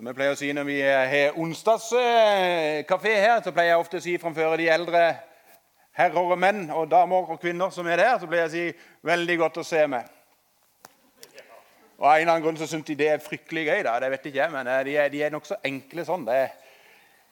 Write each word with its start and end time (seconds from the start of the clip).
Som 0.00 0.06
jeg 0.08 0.16
pleier 0.16 0.32
å 0.32 0.36
si 0.40 0.46
når 0.56 0.64
vi 0.64 0.78
har 0.80 1.34
onsdagskafé 1.36 3.10
her, 3.20 3.42
så 3.44 3.50
pleier 3.52 3.74
jeg 3.74 3.80
ofte 3.82 3.98
å 3.98 4.00
si 4.00 4.14
framfor 4.16 4.54
de 4.56 4.68
eldre 4.72 5.00
herrer 5.98 6.20
og 6.22 6.38
menn 6.40 6.70
og 6.72 6.86
damer 6.88 7.28
og 7.34 7.40
kvinner 7.42 7.68
som 7.68 7.84
er 7.84 8.00
der, 8.00 8.14
så 8.16 8.24
pleier 8.30 8.46
jeg 8.46 8.48
å 8.48 8.54
si 8.54 8.78
'veldig 9.04 9.36
godt 9.42 9.58
å 9.60 9.64
se 9.68 9.82
meg'. 9.92 10.08
Og 11.98 12.06
Av 12.06 12.14
en 12.14 12.20
eller 12.20 12.32
annen 12.32 12.46
grunn 12.46 12.56
så 12.56 12.66
syns 12.66 12.86
de 12.86 12.96
det 12.96 13.08
er 13.10 13.20
fryktelig 13.20 13.66
gøy. 13.66 13.82
da, 13.82 13.98
det 14.00 14.10
vet 14.10 14.24
ikke 14.26 14.38
jeg, 14.38 14.52
Men 14.52 14.66
eh, 14.66 14.84
de 14.84 14.96
er, 14.96 15.08
de 15.08 15.22
er 15.22 15.30
nokså 15.30 15.58
enkle 15.64 16.04
sånn. 16.04 16.24
Det, 16.24 16.50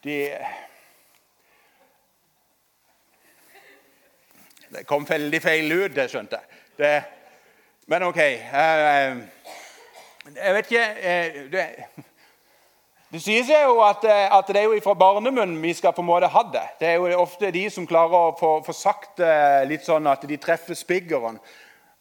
de, 0.05 0.37
det 4.77 4.85
kom 4.85 5.09
veldig 5.09 5.41
feil 5.41 5.73
ut, 5.73 5.97
det 5.97 6.11
skjønte 6.11 6.37
jeg. 6.37 6.61
Det, 6.77 7.03
men 7.87 8.03
OK. 8.03 8.21
Jeg, 8.21 9.27
jeg 10.37 10.55
vet 10.55 10.71
ikke 10.71 10.87
det, 11.49 11.67
det 13.09 13.23
sies 13.25 13.49
jo 13.49 13.79
at, 13.81 14.03
at, 14.05 14.51
det 14.53 14.61
er 14.61 14.67
jo 14.69 14.81
fra 14.85 14.93
barnemunn 14.99 15.55
vi 15.63 15.73
skal 15.73 15.95
på 15.97 16.03
en 16.05 16.11
måte 16.11 16.29
ha 16.29 16.43
det. 16.53 16.67
Det 16.81 16.91
er 16.91 16.99
jo 17.01 17.23
ofte 17.23 17.49
de 17.55 17.63
som 17.73 17.87
klarer 17.89 18.13
å 18.13 18.35
få, 18.37 18.59
få 18.67 18.75
sagt 18.77 19.23
det 19.23 19.65
litt 19.71 19.87
sånn 19.87 20.07
at 20.11 20.27
de 20.29 20.37
treffer 20.37 20.77
spiggeren. 20.77 21.41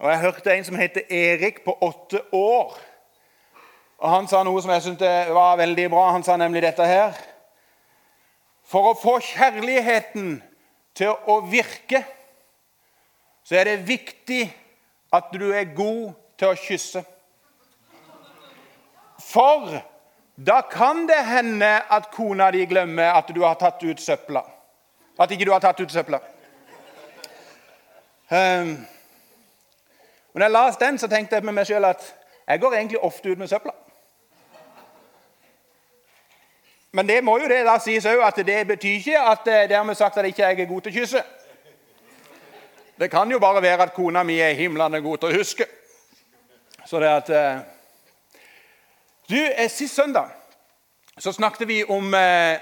Og 0.03 0.11
Jeg 0.11 0.23
hørte 0.25 0.51
en 0.51 0.67
som 0.67 0.75
heter 0.75 1.07
Erik 1.07 1.63
på 1.63 1.77
åtte 1.81 2.19
år. 2.35 2.75
Og 3.97 4.09
Han 4.09 4.27
sa 4.27 4.43
noe 4.43 4.61
som 4.61 4.75
jeg 4.75 4.83
syntes 4.83 5.31
var 5.31 5.57
veldig 5.57 5.87
bra. 5.95 6.11
Han 6.11 6.27
sa 6.27 6.35
nemlig 6.37 6.65
dette 6.67 6.85
her. 6.85 7.15
For 8.67 8.91
å 8.91 8.99
få 8.99 9.17
kjærligheten 9.23 10.41
til 10.97 11.15
å 11.31 11.39
virke, 11.47 12.03
så 13.47 13.61
er 13.61 13.71
det 13.71 13.87
viktig 13.87 14.43
at 15.15 15.31
du 15.31 15.53
er 15.55 15.71
god 15.71 16.17
til 16.35 16.51
å 16.51 16.59
kysse. 16.59 17.07
For 19.23 19.71
da 20.45 20.61
kan 20.61 21.07
det 21.07 21.25
hende 21.25 21.81
at 21.89 22.11
kona 22.11 22.51
di 22.51 22.65
glemmer 22.65 23.13
at 23.17 23.35
du 23.35 23.41
har 23.41 23.55
tatt 23.55 23.83
ut 23.83 24.01
søpla. 24.01 24.43
At 25.19 25.31
ikke 25.31 25.45
du 25.45 25.51
har 25.51 25.59
tatt 25.59 25.79
ut 25.81 25.91
søpla. 25.91 26.19
Um, 28.29 28.85
når 30.33 30.43
jeg 30.43 30.51
leste 30.51 30.85
den, 30.85 30.97
så 30.97 31.07
tenkte 31.07 31.35
jeg 31.35 31.45
med 31.45 31.53
meg 31.57 31.65
sjøl 31.65 31.85
at 31.85 32.03
jeg 32.47 32.61
går 32.61 32.73
egentlig 32.73 32.99
ofte 32.99 33.31
ut 33.31 33.37
med 33.37 33.47
søpla. 33.47 33.73
Men 36.91 37.07
det 37.07 37.23
må 37.23 37.37
jo 37.39 37.47
det 37.49 37.63
da 37.65 37.79
sies 37.81 38.05
òg 38.05 38.21
at 38.25 38.37
det 38.45 38.59
betyr 38.67 38.99
ikke 38.99 39.19
at 39.19 39.47
eh, 39.47 39.65
dermed 39.69 39.95
sagt 39.95 40.17
at 40.17 40.23
jeg 40.25 40.35
ikke 40.35 40.43
er 40.43 40.69
god 40.69 40.81
til 40.81 40.93
å 40.93 40.99
kysse. 40.99 41.23
Det 42.99 43.09
kan 43.11 43.31
jo 43.31 43.39
bare 43.39 43.61
være 43.61 43.89
at 43.89 43.93
kona 43.93 44.23
mi 44.23 44.39
er 44.41 44.53
himlende 44.57 45.01
god 45.01 45.17
til 45.17 45.29
å 45.29 45.39
huske. 45.39 45.67
Så 46.85 46.99
det 46.99 47.09
at 47.09 47.29
eh, 47.29 47.59
Du, 49.29 49.35
eh, 49.35 49.69
Sist 49.69 49.95
søndag 49.95 50.29
så 51.17 51.31
snakket 51.31 51.67
vi 51.67 51.83
om, 51.83 52.13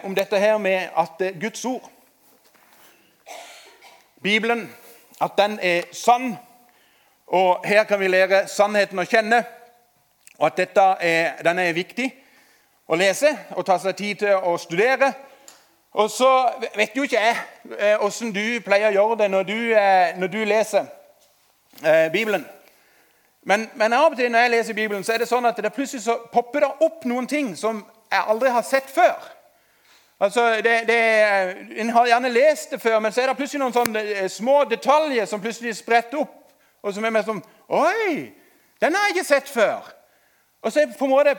om 0.04 0.16
dette 0.16 0.40
her 0.40 0.58
med 0.58 0.88
at 0.98 1.34
Guds 1.42 1.66
ord, 1.66 1.92
Bibelen, 4.24 4.76
at 5.22 5.32
den 5.38 5.60
er 5.62 5.82
sann 5.92 6.38
og 7.28 7.66
Her 7.66 7.84
kan 7.84 8.00
vi 8.00 8.08
lære 8.08 8.48
sannheten 8.48 9.00
å 9.00 9.06
kjenne, 9.10 9.42
og 10.38 10.48
at 10.48 10.58
dette 10.58 10.82
er, 11.02 11.42
den 11.44 11.60
er 11.60 11.74
viktig 11.74 12.10
å 12.88 12.98
lese 13.00 13.32
og 13.56 13.66
ta 13.66 13.80
seg 13.82 13.96
tid 13.98 14.22
til 14.22 14.36
å 14.36 14.58
studere. 14.62 15.10
Og 15.96 16.10
så 16.12 16.30
vet 16.76 16.98
jo 16.98 17.06
ikke 17.08 17.22
jeg 17.22 17.98
åssen 18.04 18.30
eh, 18.30 18.36
du 18.36 18.66
pleier 18.66 18.92
å 18.92 18.96
gjøre 18.98 19.18
det 19.24 19.30
når 19.32 19.48
du, 19.48 19.58
eh, 19.74 20.18
når 20.20 20.32
du 20.34 20.42
leser 20.46 20.86
eh, 21.82 22.12
Bibelen. 22.12 22.44
Men, 23.46 23.70
men, 23.76 23.94
av 23.94 24.12
og 24.12 24.18
til 24.18 24.32
når 24.32 24.40
jeg 24.40 24.52
leser 24.52 24.74
Bibelen, 24.74 25.04
så 25.04 25.14
er 25.14 25.22
det 25.22 25.30
sånn 25.30 25.46
at 25.46 25.60
det 25.62 25.74
plutselig 25.74 26.02
så 26.02 26.16
popper 26.34 26.66
det 26.66 26.70
opp 26.82 27.04
noen 27.06 27.28
ting 27.30 27.52
som 27.58 27.84
jeg 28.10 28.24
aldri 28.26 28.50
har 28.50 28.64
sett 28.66 28.88
før. 28.90 29.28
Altså, 30.20 30.48
det, 30.66 30.74
det, 30.88 30.98
En 31.80 31.90
har 31.90 32.08
gjerne 32.08 32.32
lest 32.34 32.72
det 32.72 32.82
før, 32.82 33.00
men 33.00 33.14
så 33.14 33.22
er 33.22 33.30
det 33.30 33.38
plutselig 33.38 33.62
noen 33.62 33.76
sånne 33.76 34.30
små 34.34 34.64
detaljer 34.70 35.30
som 35.30 35.44
plutselig 35.44 35.76
spretter 35.78 36.24
opp 36.24 36.42
og 36.82 36.94
som 36.94 37.06
er 37.06 37.14
mer 37.14 37.26
sånn 37.28 37.44
Oi! 37.70 38.32
Den 38.82 38.96
har 38.96 39.08
jeg 39.08 39.16
ikke 39.16 39.28
sett 39.28 39.50
før. 39.50 39.86
Og 40.62 40.74
så 40.74 40.82
er 40.82 40.98
på 40.98 41.06
en 41.06 41.14
måte 41.14 41.36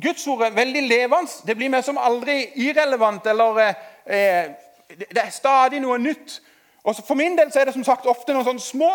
Gudsordet 0.00 0.54
veldig 0.56 0.82
levende. 0.86 1.32
Det 1.46 1.56
blir 1.56 1.68
mer 1.68 1.82
som 1.82 1.98
aldri 1.98 2.44
irrelevant. 2.62 3.26
eller 3.26 3.58
eh, 3.60 4.50
Det 4.88 5.18
er 5.18 5.30
stadig 5.30 5.80
noe 5.80 5.98
nytt. 5.98 6.40
Og 6.84 6.96
For 7.06 7.14
min 7.14 7.38
del 7.38 7.52
så 7.52 7.60
er 7.60 7.64
det 7.64 7.74
som 7.74 7.84
sagt 7.84 8.06
ofte 8.06 8.32
noen 8.32 8.46
sånne 8.46 8.64
små 8.64 8.90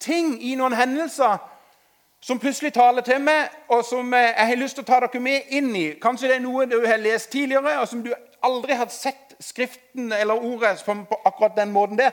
ting 0.00 0.36
i 0.44 0.54
noen 0.54 0.76
hendelser 0.76 1.38
som 2.20 2.38
plutselig 2.38 2.72
taler 2.74 3.02
til 3.06 3.20
meg, 3.20 3.48
og 3.68 3.84
som 3.84 4.14
eh, 4.14 4.32
jeg 4.32 4.46
har 4.46 4.56
lyst 4.56 4.78
til 4.78 4.84
å 4.84 4.88
ta 4.88 5.00
dere 5.04 5.20
med 5.20 5.52
inn 5.54 5.70
i. 5.76 5.86
Kanskje 6.02 6.28
det 6.30 6.36
er 6.36 6.44
noe 6.44 6.66
du 6.66 6.80
har 6.86 6.98
lest 6.98 7.30
tidligere, 7.30 7.78
og 7.80 7.88
som 7.88 8.02
du 8.02 8.12
aldri 8.42 8.74
har 8.74 8.90
sett 8.92 9.22
Skriften 9.40 10.12
eller 10.16 10.40
ordet 10.40 10.80
på, 10.86 11.20
akkurat 11.24 11.56
den 11.56 11.72
måten 11.72 11.98
der. 11.98 12.10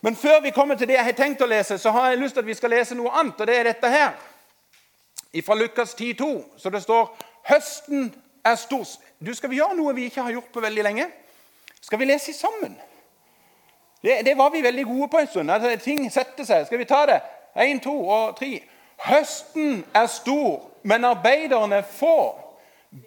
Men 0.00 0.16
før 0.16 0.40
vi 0.40 0.50
kommer 0.50 0.74
til 0.74 0.88
det 0.88 0.94
jeg 0.94 1.04
har 1.04 1.12
tenkt 1.12 1.42
å 1.44 1.48
lese, 1.50 1.76
så 1.78 1.90
har 1.90 2.10
jeg 2.10 2.20
lyst 2.22 2.34
til 2.34 2.40
at 2.40 2.46
vi 2.46 2.54
skal 2.56 2.72
lese 2.72 2.96
noe 2.96 3.12
annet. 3.12 3.40
og 3.40 3.46
det 3.46 3.56
er 3.58 3.68
dette 3.68 3.90
her. 3.90 4.14
Fra 5.44 5.54
Lukas 5.54 5.94
10,2. 5.94 6.44
Så 6.56 6.70
det 6.70 6.82
står 6.82 7.16
'Høsten 7.44 8.14
er 8.44 8.54
stor'. 8.54 8.98
Du, 9.26 9.34
Skal 9.34 9.50
vi 9.50 9.56
gjøre 9.56 9.76
noe 9.76 9.94
vi 9.94 10.04
ikke 10.04 10.22
har 10.22 10.30
gjort 10.30 10.52
på 10.52 10.60
veldig 10.60 10.82
lenge? 10.82 11.06
Skal 11.80 11.98
vi 11.98 12.04
lese 12.04 12.32
sammen? 12.32 12.80
Det, 14.02 14.24
det 14.24 14.38
var 14.38 14.50
vi 14.50 14.62
veldig 14.62 14.84
gode 14.84 15.08
på 15.08 15.18
en 15.18 15.26
stund. 15.26 15.50
Altså, 15.50 15.84
ting 15.84 16.12
setter 16.12 16.44
seg. 16.44 16.66
Skal 16.66 16.78
vi 16.78 16.84
ta 16.84 17.06
det? 17.06 17.20
Én, 17.56 17.80
to 17.80 18.08
og 18.08 18.36
tre. 18.36 18.62
Høsten 18.96 19.84
er 19.94 20.06
stor, 20.06 20.70
men 20.82 21.04
arbeiderne 21.04 21.82
er 21.82 21.88
få. 21.98 22.34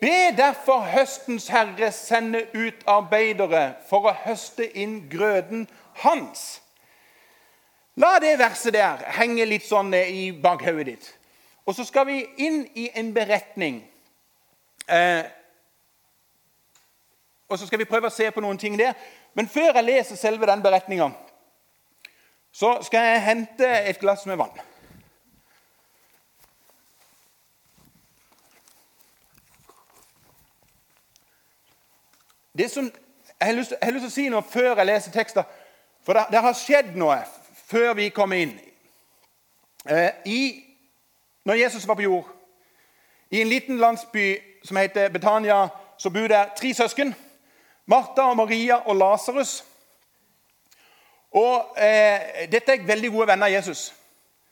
Be 0.02 0.36
derfor 0.38 0.80
høstens 0.80 1.48
herre 1.48 1.92
sende 1.92 2.44
ut 2.54 2.84
arbeidere 2.88 3.74
for 3.90 4.10
å 4.10 4.18
høste 4.26 4.68
inn 4.78 5.02
grøden 5.10 5.66
hans. 6.04 6.62
La 8.00 8.20
det 8.22 8.38
verset 8.40 8.76
der 8.76 9.02
henge 9.18 9.48
litt 9.50 9.66
sånn 9.66 9.92
i 9.98 10.30
bakhodet 10.32 10.86
ditt. 10.92 11.08
Og 11.66 11.76
så 11.76 11.84
skal 11.86 12.08
vi 12.08 12.22
inn 12.38 12.62
i 12.78 12.90
en 12.98 13.10
beretning. 13.14 13.82
Eh, 14.88 15.26
og 17.50 17.60
så 17.60 17.66
skal 17.68 17.82
vi 17.82 17.90
prøve 17.90 18.10
å 18.10 18.14
se 18.14 18.30
på 18.32 18.42
noen 18.46 18.58
ting 18.62 18.78
der. 18.78 18.94
Men 19.34 19.50
før 19.50 19.74
jeg 19.74 19.86
leser 19.86 20.18
selve 20.18 20.48
den 20.50 20.64
beretninga, 20.64 21.10
så 22.52 22.78
skal 22.86 23.06
jeg 23.06 23.26
hente 23.26 23.68
et 23.90 24.00
glass 24.02 24.26
med 24.30 24.40
vann. 24.40 24.54
Det 32.60 32.72
som 32.72 32.92
jeg 33.40 33.48
har 33.48 33.54
lyst, 33.54 33.72
jeg 33.72 33.88
har 33.88 33.92
lyst 33.92 34.04
til 34.04 34.12
å 34.12 34.16
si 34.16 34.24
noe 34.30 34.44
før 34.44 34.74
jeg 34.76 34.88
leser 34.90 35.14
tekster, 35.16 35.44
for 36.04 36.18
det, 36.18 36.26
det 36.34 36.42
har 36.44 36.58
skjedd 36.60 36.90
noe 37.00 37.22
før 37.70 37.94
vi 37.96 38.10
kom 38.12 38.34
inn. 38.36 38.52
Eh, 39.88 40.10
I, 40.28 40.42
når 41.48 41.62
Jesus 41.62 41.88
var 41.88 41.96
på 41.96 42.04
jord, 42.04 42.28
i 43.32 43.40
en 43.42 43.48
liten 43.48 43.80
landsby 43.80 44.26
som 44.68 44.78
heter 44.78 45.08
Betania, 45.10 45.70
så 45.98 46.12
bor 46.12 46.28
det 46.28 46.42
tre 46.60 46.74
søsken. 46.74 47.16
Martha, 47.86 48.28
og 48.28 48.38
Maria 48.38 48.82
og 48.84 48.96
Lasarus. 48.96 49.64
Og 51.32 51.80
eh, 51.80 52.44
Dette 52.52 52.76
er 52.76 52.86
veldig 52.92 53.16
gode 53.16 53.32
venner 53.32 53.48
av 53.48 53.56
Jesus. 53.56 53.94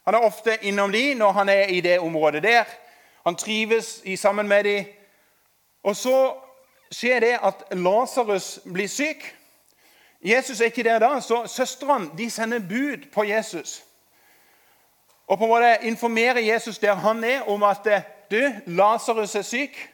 Han 0.08 0.16
er 0.16 0.32
ofte 0.32 0.60
innom 0.64 0.96
de 0.96 1.10
når 1.20 1.32
han 1.42 1.50
er 1.50 1.76
i 1.76 1.84
det 1.84 2.00
området 2.00 2.44
der. 2.44 2.64
Han 3.28 3.36
trives 3.36 3.98
sammen 4.16 4.48
med 4.48 4.64
de. 4.64 4.86
Og 5.84 5.96
så 5.96 6.47
skjer 6.92 7.20
det 7.20 7.34
at 7.44 7.64
Lasarus 7.72 8.60
blir 8.64 8.88
syk. 8.88 9.36
Jesus 10.22 10.62
er 10.62 10.66
ikke 10.66 10.84
der 10.84 11.00
da, 11.00 11.20
så 11.20 11.46
søstrene 11.48 12.30
sender 12.30 12.60
bud 12.60 13.12
på 13.14 13.24
Jesus. 13.24 13.84
Og 15.28 15.38
på 15.38 15.44
en 15.44 15.50
måte 15.50 15.78
informerer 15.82 16.40
Jesus 16.40 16.78
der 16.78 16.94
han 16.94 17.24
er, 17.24 17.42
om 17.42 17.64
at 17.64 17.88
eh, 17.88 18.02
du, 18.32 18.52
Lasarus 18.66 19.36
er 19.36 19.42
syk. 19.42 19.94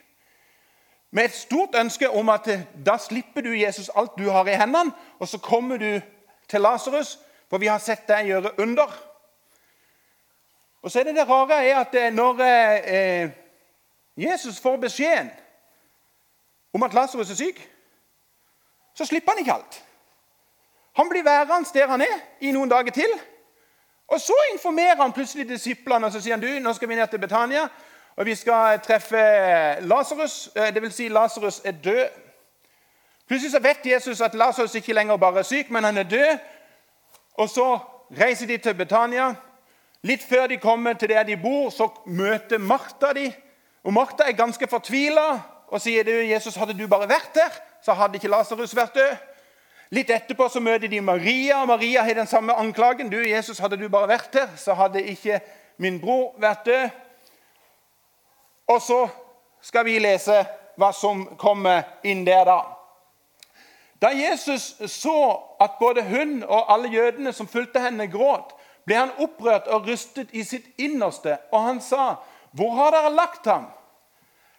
Med 1.10 1.24
et 1.24 1.34
stort 1.34 1.74
ønske 1.78 2.10
om 2.10 2.28
at 2.28 2.48
eh, 2.48 2.60
da 2.86 2.96
slipper 2.98 3.40
du 3.40 3.52
Jesus 3.52 3.90
alt 3.94 4.18
du 4.18 4.30
har 4.30 4.46
i 4.46 4.56
hendene, 4.56 4.92
og 5.18 5.28
så 5.28 5.38
kommer 5.38 5.76
du 5.76 6.00
til 6.48 6.60
Lasarus, 6.60 7.18
for 7.50 7.58
vi 7.58 7.66
har 7.66 7.78
sett 7.78 8.08
deg 8.08 8.26
gjøre 8.26 8.54
under. 8.58 8.94
Og 10.82 10.90
så 10.90 11.00
er 11.00 11.04
det 11.04 11.16
det 11.16 11.28
rare 11.28 11.64
er 11.64 11.80
at 11.80 11.94
eh, 11.94 12.12
når 12.12 12.42
Jesus 14.16 14.60
får 14.60 14.76
beskjeden 14.76 15.30
om 16.74 16.82
at 16.82 16.94
Lasarus 16.94 17.30
er 17.30 17.34
syk, 17.34 17.70
så 18.94 19.04
slipper 19.04 19.32
han 19.32 19.38
ikke 19.38 19.52
alt. 19.52 19.84
Han 20.96 21.08
blir 21.08 21.24
værende 21.24 21.70
der 21.74 21.88
han 21.88 22.00
er 22.00 22.20
i 22.40 22.50
noen 22.50 22.70
dager 22.70 22.90
til. 22.90 23.10
Og 24.08 24.20
Så 24.20 24.34
informerer 24.52 25.02
han 25.02 25.12
plutselig 25.12 25.48
disiplene 25.48 26.06
og 26.06 26.12
så 26.12 26.20
sier 26.20 26.36
han, 26.36 26.40
du, 26.42 26.58
nå 26.60 26.72
skal 26.72 26.88
vi 26.88 26.94
ned 26.94 27.08
til 27.08 27.18
Betania. 27.18 27.68
og 28.16 28.26
Vi 28.26 28.34
skal 28.34 28.80
treffe 28.80 29.16
Lasarus. 29.80 30.50
Eh, 30.56 30.74
Dvs. 30.74 30.94
Si 30.94 31.08
Lasarus 31.08 31.62
er 31.64 31.70
død. 31.70 32.08
Plutselig 33.28 33.52
så 33.52 33.58
vet 33.58 33.86
Jesus 33.86 34.20
at 34.20 34.34
Lasarus 34.34 34.74
ikke 34.74 34.92
lenger 34.92 35.16
bare 35.16 35.38
er 35.38 35.42
syk, 35.42 35.70
men 35.70 35.84
han 35.84 35.98
er 35.98 36.02
død. 36.02 36.38
Og 37.34 37.48
Så 37.48 37.78
reiser 38.20 38.46
de 38.46 38.56
til 38.56 38.74
Betania. 38.74 39.34
Litt 40.02 40.22
før 40.22 40.46
de 40.46 40.56
kommer 40.56 40.92
til 40.92 41.08
der 41.08 41.22
de 41.22 41.36
bor, 41.36 41.70
så 41.70 41.88
møter 42.06 42.58
Martha 42.58 43.12
de. 43.12 43.32
Og 43.84 43.92
Martha 43.92 44.28
er 44.28 44.32
ganske 44.32 44.66
fortvila 44.66 45.53
og 45.74 45.82
sier 45.82 46.06
du, 46.06 46.12
Jesus, 46.22 46.54
hadde 46.54 46.76
du 46.78 46.86
bare 46.86 47.08
vært 47.10 47.32
der, 47.34 47.54
så 47.82 47.96
hadde 47.98 48.20
ikke 48.20 48.30
Lasarus 48.30 48.76
vært 48.78 48.94
død. 48.94 49.16
Litt 49.94 50.10
etterpå 50.14 50.46
så 50.48 50.62
møter 50.62 50.86
de 50.90 51.00
Maria, 51.02 51.60
og 51.62 51.72
Maria 51.72 52.04
har 52.06 52.14
den 52.14 52.30
samme 52.30 52.54
anklagen. 52.54 53.10
Du, 53.10 53.18
Jesus, 53.18 53.58
hadde 53.58 53.80
du 53.80 53.88
bare 53.90 54.12
vært 54.12 54.30
der, 54.36 54.54
så 54.56 54.76
hadde 54.78 55.02
ikke 55.02 55.40
min 55.82 55.98
bror 56.00 56.36
vært 56.38 56.62
død. 56.70 57.02
Og 58.70 58.80
så 58.82 59.00
skal 59.66 59.84
vi 59.90 59.98
lese 59.98 60.44
hva 60.78 60.92
som 60.94 61.26
kommer 61.38 61.82
inn 62.06 62.22
der 62.26 62.46
da. 62.46 62.60
Da 63.98 64.14
Jesus 64.14 64.76
så 64.94 65.18
at 65.62 65.78
både 65.82 66.06
hun 66.06 66.42
og 66.42 66.70
alle 66.70 66.94
jødene 66.94 67.32
som 67.34 67.50
fulgte 67.50 67.82
henne, 67.82 68.06
gråt, 68.12 68.54
ble 68.86 69.02
han 69.02 69.14
opprørt 69.18 69.66
og 69.74 69.88
rystet 69.90 70.30
i 70.30 70.46
sitt 70.46 70.70
innerste, 70.78 71.38
og 71.50 71.62
han 71.62 71.80
sa, 71.80 72.14
'Hvor 72.54 72.70
har 72.78 72.90
dere 72.90 73.16
lagt 73.16 73.46
ham?' 73.46 73.72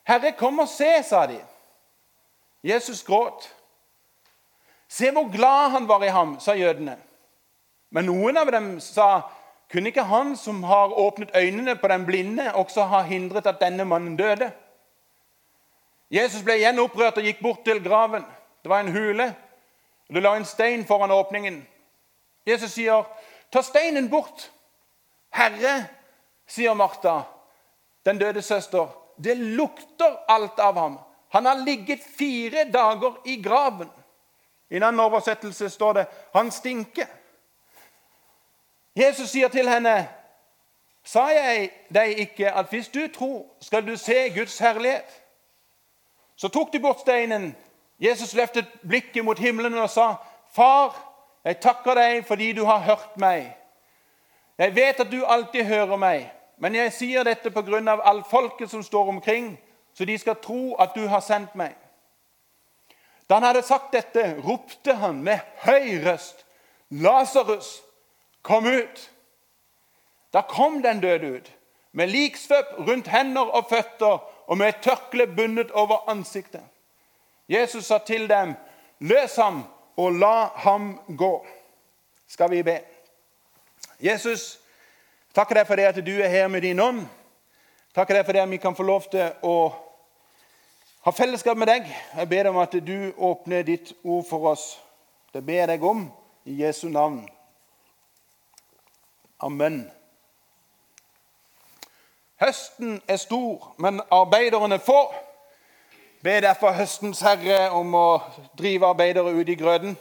'Herre, 0.08 0.32
kom 0.32 0.60
og 0.60 0.68
se', 0.68 1.04
sa 1.04 1.26
de. 1.26 1.46
Jesus 2.64 3.04
gråt. 3.04 3.56
Se 4.88 5.12
hvor 5.12 5.32
glad 5.32 5.70
han 5.70 5.88
var 5.88 6.04
i 6.04 6.08
ham, 6.08 6.40
sa 6.40 6.54
jødene. 6.54 6.98
Men 7.90 8.06
noen 8.06 8.38
av 8.38 8.52
dem 8.52 8.80
sa, 8.80 9.22
kunne 9.72 9.90
ikke 9.90 10.04
han 10.04 10.36
som 10.38 10.64
har 10.64 10.94
åpnet 10.94 11.36
øynene 11.36 11.76
på 11.76 11.88
den 11.88 12.06
blinde, 12.06 12.54
også 12.54 12.84
ha 12.84 13.02
hindret 13.02 13.48
at 13.48 13.62
denne 13.62 13.86
mannen 13.86 14.18
døde? 14.18 14.52
Jesus 16.12 16.44
ble 16.44 16.58
igjen 16.60 16.80
opprørt 16.80 17.18
og 17.18 17.26
gikk 17.26 17.42
bort 17.42 17.64
til 17.66 17.84
graven. 17.84 18.26
Det 18.64 18.70
var 18.70 18.80
en 18.80 18.92
hule. 18.94 19.36
og 20.10 20.16
Det 20.16 20.24
la 20.24 20.36
en 20.36 20.46
stein 20.46 20.86
foran 20.86 21.12
åpningen. 21.12 21.68
Jesus 22.46 22.72
sier, 22.72 23.04
'Ta 23.52 23.62
steinen 23.62 24.10
bort.' 24.10 24.52
'Herre', 25.34 25.86
sier 26.48 26.74
Martha, 26.74 27.22
den 28.06 28.18
døde 28.18 28.42
søster, 28.42 28.88
'det 29.18 29.38
lukter 29.38 30.18
alt 30.28 30.60
av 30.60 30.78
ham.' 30.78 31.00
'Han 31.30 31.46
har 31.46 31.66
ligget 31.66 32.00
fire 32.18 32.72
dager 32.72 33.22
i 33.26 33.42
graven.' 33.42 33.92
I 34.70 34.76
en 34.76 34.84
annen 34.84 35.00
oversettelse 35.00 35.70
står 35.70 35.94
det 35.94 36.06
'han 36.34 36.52
stinker'. 36.52 37.08
Jesus 38.96 39.30
sier 39.30 39.48
til 39.48 39.70
henne, 39.70 40.10
'Sa 41.04 41.26
jeg 41.28 41.70
deg 41.94 42.20
ikke 42.20 42.52
at 42.52 42.70
hvis 42.70 42.88
du 42.88 43.08
tror, 43.08 43.46
skal 43.62 43.88
du 43.88 43.98
se 43.98 44.30
Guds 44.30 44.60
herlighet?' 44.60 45.22
Så 46.36 46.48
tok 46.48 46.74
de 46.74 46.80
bort 46.80 47.00
steinen. 47.00 47.56
Jesus 48.00 48.34
løftet 48.34 48.66
blikket 48.88 49.26
mot 49.26 49.40
himmelen 49.40 49.78
og 49.78 49.90
sa, 49.90 50.16
'Far, 50.52 51.14
jeg 51.44 51.60
takker 51.60 51.94
deg 51.94 52.26
fordi 52.26 52.52
du 52.52 52.66
har 52.66 52.78
hørt 52.78 53.18
meg.' 53.18 53.58
'Jeg 54.58 54.76
vet 54.76 55.00
at 55.00 55.12
du 55.12 55.26
alltid 55.26 55.64
hører 55.64 55.96
meg, 55.96 56.32
men 56.58 56.76
jeg 56.76 56.94
sier 56.94 57.24
dette 57.24 57.52
av 57.90 58.02
alt 58.04 58.28
folket 58.28 58.70
som 58.70 58.84
står 58.84 59.10
omkring, 59.10 59.58
så 59.94 60.06
de 60.06 60.18
skal 60.18 60.36
tro 60.36 60.76
at 60.76 60.96
du 60.96 61.08
har 61.08 61.20
sendt 61.20 61.56
meg.' 61.56 61.76
Da 63.30 63.36
han 63.36 63.44
hadde 63.44 63.64
sagt 63.64 63.94
dette, 63.94 64.38
ropte 64.44 64.94
han 64.94 65.24
med 65.24 65.40
høy 65.66 66.06
røst, 66.06 66.46
'Lasarus, 66.92 67.82
kom 68.42 68.66
ut!' 68.66 69.12
Da 70.34 70.42
kom 70.42 70.82
den 70.82 71.02
døde 71.02 71.28
ut, 71.38 71.52
med 71.92 72.08
liksvøp 72.08 72.66
rundt 72.78 73.08
hender 73.08 73.42
og 73.42 73.66
føtter 73.70 74.20
og 74.48 74.58
med 74.58 74.68
et 74.68 74.82
tørkle 74.82 75.28
bundet 75.28 75.72
over 75.72 76.10
ansiktet. 76.10 76.62
Jesus 77.50 77.86
sa 77.86 77.98
til 77.98 78.30
dem, 78.30 78.54
'Løs 79.00 79.36
ham 79.36 79.64
og 79.98 80.12
la 80.14 80.46
ham 80.56 81.00
gå.' 81.18 81.46
Skal 82.28 82.52
vi 82.52 82.64
be. 82.64 82.80
Jesus, 84.00 84.60
takker 85.36 85.60
deg 85.60 85.68
for 85.68 85.80
det 85.80 85.90
at 85.92 86.00
du 86.06 86.14
er 86.16 86.32
her 86.32 86.48
med 86.48 86.64
din 86.64 86.80
ånd. 86.80 87.04
Takker 87.96 88.18
deg 88.18 88.26
for 88.26 88.36
det 88.36 88.44
at 88.44 88.52
vi 88.52 88.60
kan 88.60 88.76
få 88.76 88.84
lov 88.84 89.06
til 89.12 89.30
å 89.44 89.56
ha 91.06 91.12
fellesskap 91.14 91.58
med 91.58 91.70
deg. 91.70 91.86
Jeg 92.18 92.30
ber 92.32 92.48
deg 92.48 92.52
om 92.54 92.62
at 92.64 92.76
du 92.88 92.98
åpner 93.18 93.64
ditt 93.68 93.94
ord 94.04 94.26
for 94.30 94.50
oss. 94.52 94.66
Det 95.34 95.44
ber 95.46 95.62
jeg 95.62 95.70
deg 95.76 95.84
om 95.84 96.08
i 96.48 96.58
Jesu 96.64 96.88
navn. 96.90 97.22
Amen. 99.44 99.86
Høsten 102.42 103.02
er 103.08 103.18
stor, 103.18 103.74
men 103.78 104.02
arbeiderne 104.12 104.80
få. 104.80 105.00
Be 106.24 106.40
derfor 106.42 106.74
høstens 106.76 107.22
herre 107.24 107.70
om 107.76 107.94
å 107.96 108.08
drive 108.58 108.88
arbeidere 108.88 109.32
ut 109.36 109.50
i 109.50 109.56
grøden. 109.60 109.96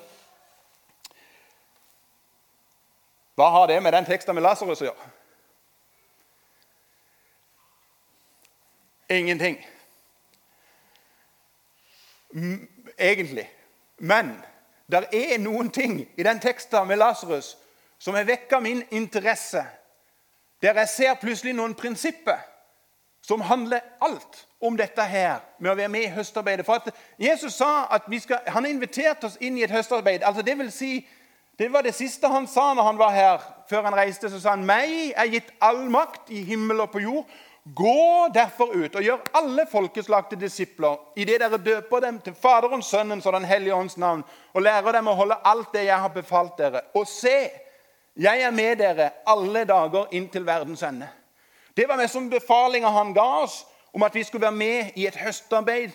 Hva 3.34 3.50
har 3.50 3.66
det 3.68 3.82
med 3.82 3.92
den 3.92 4.06
teksten 4.06 4.34
med 4.34 4.46
Lasarus 4.46 4.82
å 4.82 4.88
gjøre? 4.88 5.13
Ingenting. 9.18 9.66
Egentlig. 12.98 13.50
Men 13.98 14.34
det 14.90 15.06
er 15.12 15.38
noen 15.38 15.70
ting 15.70 16.00
i 16.16 16.22
den 16.22 16.40
teksten 16.40 16.88
med 16.88 16.98
Lasarus 16.98 17.56
som 17.98 18.14
har 18.14 18.26
vekka 18.28 18.60
min 18.60 18.82
interesse 18.90 19.64
der 20.64 20.78
jeg 20.78 20.88
ser 20.88 21.14
plutselig 21.20 21.52
noen 21.52 21.74
prinsipper 21.76 22.40
som 23.24 23.40
handler 23.40 23.80
alt 24.00 24.46
om 24.60 24.76
dette 24.76 25.04
her 25.04 25.42
med 25.58 25.72
å 25.72 25.76
være 25.76 25.88
med 25.92 26.06
i 26.06 26.12
høstarbeidet. 26.12 26.64
For 26.66 26.80
at 26.80 26.94
Jesus 27.20 27.56
sa 27.56 27.86
at 27.92 28.08
skal, 28.20 28.40
han 28.48 28.66
inviterte 28.68 29.28
oss 29.28 29.36
inn 29.40 29.58
i 29.58 29.64
et 29.64 29.72
høstarbeid. 29.72 30.24
Altså 30.24 30.42
det 30.42 30.58
vil 30.58 30.72
si, 30.72 31.06
det 31.58 31.70
var 31.72 31.84
det 31.84 31.94
siste 31.94 32.28
han 32.28 32.46
sa 32.48 32.72
når 32.74 32.88
han 32.88 33.00
var 33.00 33.12
her. 33.12 33.44
Før 33.68 33.82
han 33.82 33.96
reiste, 33.96 34.30
så 34.30 34.40
sa 34.40 34.56
han 34.56 34.64
meg 34.68 35.12
er 35.16 35.32
gitt 35.32 35.52
all 35.60 35.84
makt 35.90 36.32
i 36.32 36.42
himmel 36.44 36.84
og 36.84 36.90
på 36.92 37.04
jord. 37.04 37.28
Gå 37.64 38.28
derfor 38.34 38.74
ut 38.76 38.94
og 38.94 39.02
gjør 39.02 39.22
alle 39.34 39.64
folkeslag 39.70 40.26
til 40.28 40.40
disipler 40.40 40.98
idet 41.16 41.40
dere 41.40 41.56
døper 41.56 42.00
dem 42.04 42.18
til 42.20 42.34
Faderens, 42.36 42.86
Sønnens 42.86 43.26
og 43.26 43.32
Den 43.32 43.44
hellige 43.44 43.74
ånds 43.74 43.96
navn, 43.96 44.24
og 44.52 44.62
lærer 44.62 44.92
dem 44.92 45.08
å 45.08 45.14
holde 45.16 45.38
alt 45.44 45.72
det 45.72 45.86
jeg 45.86 46.00
har 46.00 46.12
befalt 46.12 46.58
dere. 46.58 46.82
Og 46.94 47.06
se, 47.08 47.48
jeg 48.16 48.42
er 48.42 48.50
med 48.50 48.76
dere 48.76 49.10
alle 49.26 49.64
dager 49.64 50.12
inn 50.12 50.28
til 50.28 50.44
verdens 50.46 50.82
ende. 50.82 51.08
Det 51.76 51.88
var 51.88 51.96
mest 51.96 52.12
som 52.12 52.28
befalinga 52.30 52.92
han 52.92 53.14
ga 53.16 53.26
oss 53.46 53.64
om 53.94 54.02
at 54.02 54.14
vi 54.14 54.22
skulle 54.22 54.44
være 54.44 54.60
med 54.60 54.92
i 54.94 55.06
et 55.06 55.16
høstarbeid. 55.16 55.90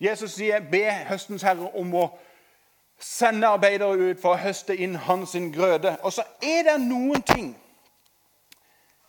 Jesus 0.00 0.32
sier, 0.36 0.60
'Be 0.60 0.92
høstens 1.08 1.42
herre 1.42 1.70
om 1.74 1.94
å 1.94 2.08
sende 3.00 3.46
arbeidere 3.46 4.10
ut 4.10 4.20
for 4.20 4.34
å 4.34 4.42
høste 4.44 4.76
inn 4.76 4.94
hans 4.94 5.32
grøde'. 5.32 5.96
Og 6.02 6.12
så 6.12 6.22
er 6.42 6.62
det 6.62 6.80
noen 6.80 7.22
ting 7.22 7.56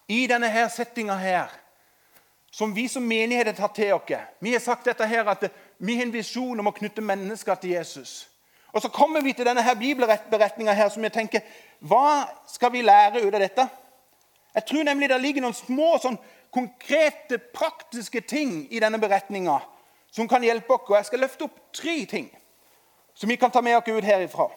i 0.07 0.27
denne 0.27 0.49
her 0.49 0.67
settinga 0.67 1.15
her 1.15 1.51
som 2.51 2.75
vi 2.75 2.87
som 2.87 3.03
menighet 3.03 3.55
tar 3.55 3.67
til 3.75 3.93
oss. 3.93 4.11
Vi 4.39 4.51
har 4.51 4.59
sagt 4.59 4.85
dette 4.85 5.05
her 5.05 5.27
at 5.27 5.43
vi 5.77 5.95
har 5.95 6.07
en 6.07 6.13
visjon 6.13 6.59
om 6.59 6.67
å 6.67 6.73
knytte 6.73 7.01
mennesker 7.01 7.55
til 7.55 7.75
Jesus. 7.75 8.29
Og 8.73 8.81
Så 8.81 8.89
kommer 8.89 9.21
vi 9.21 9.33
til 9.33 9.45
denne 9.45 9.61
her 9.61 9.75
bibelberetninga 9.75 10.73
her, 10.73 10.89
som 10.89 11.03
jeg 11.03 11.13
tenker 11.13 11.41
Hva 11.79 12.27
skal 12.47 12.71
vi 12.71 12.81
lære 12.81 13.21
ut 13.27 13.33
av 13.33 13.39
dette? 13.39 13.67
Jeg 14.55 14.65
tror 14.65 14.83
nemlig 14.83 15.09
det 15.09 15.21
ligger 15.21 15.41
noen 15.41 15.53
små, 15.53 15.97
sånn, 16.01 16.17
konkrete, 16.51 17.37
praktiske 17.37 18.21
ting 18.21 18.67
i 18.71 18.79
denne 18.79 18.97
beretninga 18.99 19.59
som 20.11 20.27
kan 20.27 20.43
hjelpe 20.43 20.73
oss. 20.73 20.89
Og 20.89 20.95
jeg 20.95 21.05
skal 21.05 21.19
løfte 21.19 21.45
opp 21.45 21.59
tre 21.73 22.05
ting 22.05 22.31
som 23.13 23.29
vi 23.29 23.35
kan 23.35 23.51
ta 23.51 23.61
med 23.61 23.77
oss 23.77 23.87
ut 23.87 24.03
herifra. 24.03 24.47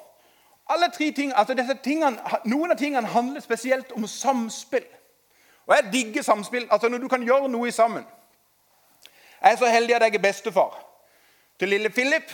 Alle 0.71 0.89
tre 0.95 1.11
ting, 1.13 1.33
altså 1.37 1.55
disse 1.55 1.75
tingene, 1.85 2.21
Noen 2.45 2.71
av 2.73 2.79
tingene 2.79 3.09
handler 3.09 3.41
spesielt 3.41 3.93
om 3.93 4.07
samspill. 4.07 4.87
Og 5.71 5.77
jeg 5.77 5.93
digger 5.93 6.23
samspill. 6.23 6.69
altså 6.71 6.89
Når 6.89 6.99
du 6.99 7.09
kan 7.09 7.23
gjøre 7.23 7.49
noe 7.49 7.71
sammen. 7.73 8.07
Jeg 9.43 9.53
er 9.53 9.57
så 9.57 9.67
heldig 9.67 9.95
at 9.95 10.03
jeg 10.03 10.15
er 10.15 10.19
bestefar 10.19 10.87
til 11.59 11.69
lille 11.69 11.91
Philip. 11.91 12.33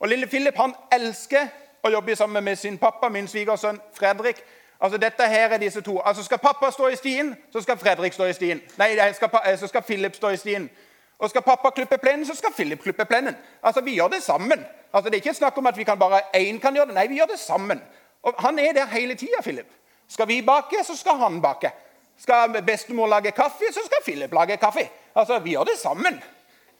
Og 0.00 0.08
lille 0.08 0.26
Philip 0.26 0.56
han 0.56 0.74
elsker 0.92 1.46
å 1.84 1.90
jobbe 1.90 2.16
sammen 2.16 2.44
med 2.44 2.56
sin 2.56 2.78
pappa, 2.78 3.08
min 3.08 3.28
svigersønn 3.28 3.78
Fredrik. 3.94 4.42
Altså 4.80 4.98
dette 4.98 5.26
her 5.26 5.54
er 5.54 5.58
disse 5.58 5.80
to. 5.80 6.00
Altså 6.00 6.24
Skal 6.24 6.38
pappa 6.38 6.70
stå 6.70 6.88
i 6.88 6.96
stien, 6.96 7.36
så 7.52 7.60
skal 7.60 7.78
Fredrik 7.78 8.12
stå 8.12 8.24
i 8.24 8.32
stien. 8.32 8.60
Nei, 8.78 9.12
skal, 9.12 9.30
så 9.58 9.66
skal 9.66 9.82
Philip 9.82 10.16
stå 10.16 10.28
i 10.28 10.36
stien. 10.36 10.70
Og 11.18 11.30
skal 11.30 11.42
pappa 11.42 11.70
klippe 11.70 11.98
plenen, 11.98 12.26
så 12.26 12.34
skal 12.34 12.50
Philip 12.56 12.82
klippe 12.82 13.04
plenen. 13.04 13.36
Altså, 13.62 13.80
Vi 13.80 13.94
gjør 13.94 14.08
det 14.08 14.22
sammen. 14.22 14.66
Altså, 14.92 15.10
Det 15.10 15.16
er 15.16 15.22
ikke 15.22 15.34
snakk 15.34 15.58
om 15.58 15.66
at 15.66 15.76
vi 15.76 15.84
kan 15.84 15.98
bare 15.98 16.20
én 16.36 16.58
kan 16.58 16.74
gjøre 16.74 16.86
det. 16.86 16.94
Nei, 16.94 17.06
vi 17.06 17.14
gjør 17.14 17.26
det 17.26 17.38
sammen. 17.38 17.82
Og 18.22 18.34
Han 18.38 18.58
er 18.58 18.72
der 18.72 18.86
hele 18.86 19.14
tida, 19.14 19.42
Philip. 19.42 19.72
Skal 20.08 20.28
vi 20.28 20.42
bake, 20.42 20.84
så 20.84 20.96
skal 20.96 21.12
han 21.12 21.42
bake. 21.42 21.70
Skal 22.18 22.62
bestemor 22.62 23.08
lage 23.10 23.32
kaffe, 23.32 23.72
så 23.72 23.80
skal 23.84 24.04
Philip 24.04 24.32
lage 24.32 24.56
kaffe. 24.56 24.88
Altså, 25.14 25.38
Vi 25.38 25.50
gjør 25.50 25.64
det 25.64 25.78
sammen. 25.78 26.22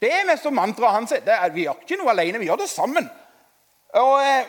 Det 0.00 0.10
er 0.10 0.26
mest 0.26 0.50
mantraet 0.50 0.94
hans. 0.94 1.12
Vi 1.54 1.62
gjør 1.62 1.82
ikke 1.82 1.98
noe 2.00 2.10
alene, 2.10 2.38
vi 2.38 2.48
gjør 2.48 2.64
det 2.64 2.68
sammen. 2.70 3.08
Og, 3.94 4.22
eh, 4.22 4.44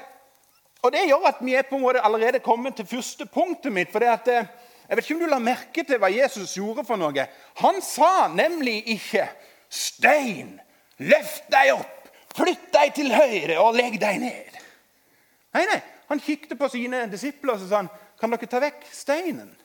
og, 0.82 0.92
Det 0.92 1.08
gjør 1.08 1.28
at 1.28 1.42
vi 1.42 1.54
er 1.54 1.62
på 1.62 1.76
en 1.76 1.82
måte 1.82 2.06
allerede 2.06 2.40
kommet 2.40 2.76
til 2.76 2.86
første 2.86 3.26
punktet 3.26 3.72
mitt. 3.72 3.92
for 3.92 4.00
det 4.00 4.08
at, 4.08 4.28
eh, 4.28 4.46
Jeg 4.90 4.98
vet 4.98 5.10
ikke 5.10 5.16
om 5.16 5.20
du 5.20 5.26
la 5.26 5.40
merke 5.40 5.84
til 5.84 5.98
hva 5.98 6.10
Jesus 6.12 6.54
gjorde 6.54 6.86
for 6.86 6.96
noe. 6.96 7.28
Han 7.56 7.82
sa 7.82 8.28
nemlig 8.28 8.84
ikke 8.88 9.30
'Stein, 9.70 10.60
løft 11.00 11.50
deg 11.50 11.74
opp, 11.74 12.10
flytt 12.36 12.74
deg 12.74 12.94
til 12.94 13.14
høyre 13.14 13.60
og 13.60 13.76
legg 13.76 14.00
deg 14.00 14.20
ned'. 14.20 14.60
Nei, 15.54 15.66
nei, 15.66 15.82
Han 16.10 16.20
kikket 16.20 16.60
på 16.60 16.70
sine 16.70 17.12
disipler 17.12 17.54
og 17.54 17.60
sa 17.60 17.76
han, 17.76 17.90
'Kan 18.20 18.30
dere 18.30 18.46
ta 18.46 18.60
vekk 18.60 18.84
steinen?' 18.92 19.63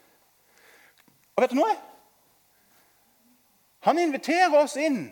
Og 1.38 1.44
vet 1.44 1.52
du 1.54 1.60
noe? 1.60 1.74
Han 3.86 4.00
inviterer 4.02 4.56
oss 4.58 4.74
inn 4.74 5.04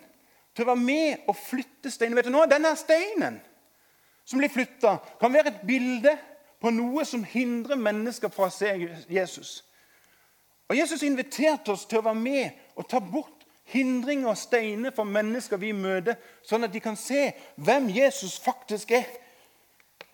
til 0.56 0.64
å 0.64 0.72
være 0.72 0.82
med 0.82 1.28
og 1.30 1.36
flytte 1.38 1.92
steinen. 1.94 2.18
Vet 2.18 2.26
du 2.26 2.32
noe? 2.34 2.48
Denne 2.50 2.72
steinen 2.74 3.36
som 4.26 4.40
blir 4.42 4.50
flytta, 4.50 4.96
kan 5.20 5.30
være 5.30 5.52
et 5.52 5.62
bilde 5.68 6.16
på 6.58 6.72
noe 6.74 7.04
som 7.06 7.22
hindrer 7.22 7.78
mennesker 7.78 8.32
fra 8.34 8.48
å 8.48 8.50
se 8.50 8.72
Jesus. 9.06 9.60
Og 10.66 10.74
Jesus 10.74 11.04
inviterte 11.06 11.70
oss 11.76 11.86
til 11.86 12.00
å 12.00 12.08
være 12.08 12.18
med 12.18 12.74
og 12.74 12.88
ta 12.90 12.98
bort 12.98 13.46
hindringer 13.70 14.32
og 14.32 14.40
steiner 14.40 14.90
for 14.96 15.06
mennesker 15.06 15.62
vi 15.62 15.70
møter, 15.78 16.18
sånn 16.42 16.66
at 16.66 16.74
de 16.74 16.82
kan 16.82 16.98
se 16.98 17.28
hvem 17.54 17.86
Jesus 17.94 18.34
faktisk 18.42 18.96
er. 18.98 19.06